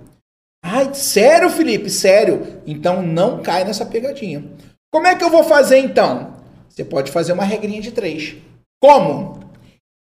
Ai, 0.62 0.92
sério, 0.94 1.48
Felipe? 1.48 1.88
Sério? 1.88 2.62
Então 2.66 3.00
não 3.00 3.42
cai 3.42 3.64
nessa 3.64 3.86
pegadinha. 3.86 4.44
Como 4.92 5.06
é 5.06 5.14
que 5.14 5.24
eu 5.24 5.30
vou 5.30 5.44
fazer 5.44 5.78
então? 5.78 6.34
Você 6.68 6.84
pode 6.84 7.10
fazer 7.10 7.32
uma 7.32 7.44
regrinha 7.44 7.80
de 7.80 7.92
3. 7.92 8.36
Como? 8.82 9.40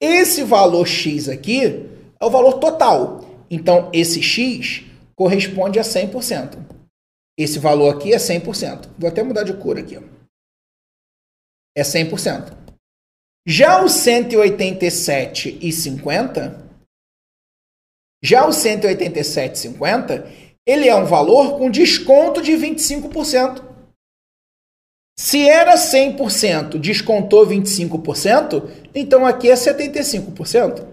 Esse 0.01 0.43
valor 0.43 0.87
X 0.87 1.29
aqui 1.29 1.89
é 2.19 2.25
o 2.25 2.29
valor 2.29 2.53
total. 2.53 3.25
Então, 3.49 3.89
esse 3.93 4.23
X 4.23 4.85
corresponde 5.15 5.77
a 5.77 5.83
100%. 5.83 6.57
Esse 7.37 7.59
valor 7.59 7.95
aqui 7.95 8.13
é 8.13 8.17
100%. 8.17 8.89
Vou 8.97 9.09
até 9.09 9.21
mudar 9.21 9.43
de 9.43 9.53
cor 9.53 9.77
aqui. 9.77 9.99
É 11.75 11.83
100%. 11.83 12.62
Já 13.45 13.83
o 13.83 13.87
187,50, 13.87 16.63
já 18.23 18.45
o 18.45 18.51
187,50, 18.51 20.25
ele 20.65 20.87
é 20.87 20.95
um 20.95 21.03
valor 21.05 21.57
com 21.57 21.69
desconto 21.69 22.41
de 22.41 22.53
25%. 22.53 23.61
Se 25.19 25.45
era 25.47 25.75
100%, 25.75 26.79
descontou 26.79 27.45
25%, 27.45 28.71
então 28.95 29.25
aqui 29.25 29.51
é 29.51 29.55
75%. 29.55 30.87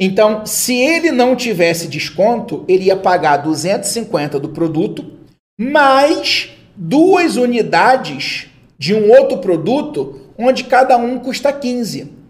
Então, 0.00 0.46
se 0.46 0.74
ele 0.74 1.10
não 1.10 1.36
tivesse 1.36 1.88
desconto, 1.88 2.64
ele 2.68 2.84
ia 2.84 2.96
pagar 2.96 3.38
250 3.38 4.40
do 4.40 4.48
produto, 4.48 5.18
mais 5.58 6.50
duas 6.74 7.36
unidades 7.36 8.48
de 8.78 8.94
um 8.94 9.10
outro 9.10 9.38
produto, 9.38 10.20
onde 10.36 10.64
cada 10.64 10.96
um 10.96 11.18
custa 11.18 11.52
15. 11.52 12.21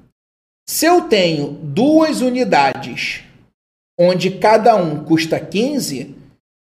Se 0.68 0.86
eu 0.86 1.02
tenho 1.02 1.48
duas 1.62 2.20
unidades 2.20 3.22
onde 3.98 4.30
cada 4.30 4.74
um 4.76 5.04
custa 5.04 5.38
15, 5.38 6.14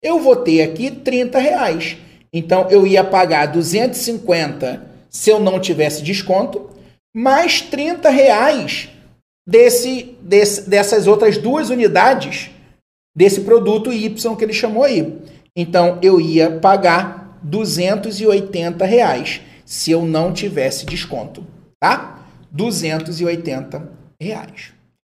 eu 0.02 0.20
vou 0.20 0.36
ter 0.36 0.62
aqui 0.62 0.92
30 0.92 1.40
reais. 1.40 1.98
Então, 2.32 2.70
eu 2.70 2.86
ia 2.86 3.04
pagar 3.04 3.48
250 3.48 4.88
se 5.10 5.30
eu 5.30 5.40
não 5.40 5.60
tivesse 5.60 6.04
desconto, 6.04 6.70
mais 7.16 7.62
30 7.62 8.10
reais 8.10 8.90
desse, 9.48 10.16
desse, 10.22 10.70
dessas 10.70 11.08
outras 11.08 11.38
duas 11.38 11.70
unidades 11.70 12.52
desse 13.16 13.42
produto 13.42 13.92
Y 13.92 14.36
que 14.36 14.44
ele 14.44 14.54
chamou 14.54 14.84
aí. 14.84 15.18
Então 15.56 15.98
eu 16.04 16.22
ia 16.22 16.60
pagar 16.60 17.40
280 17.42 18.86
reais 18.86 19.42
se 19.66 19.90
eu 19.90 20.04
não 20.04 20.32
tivesse 20.32 20.86
desconto, 20.86 21.44
tá? 21.80 22.17
280 22.58 23.82
reais. 24.20 24.77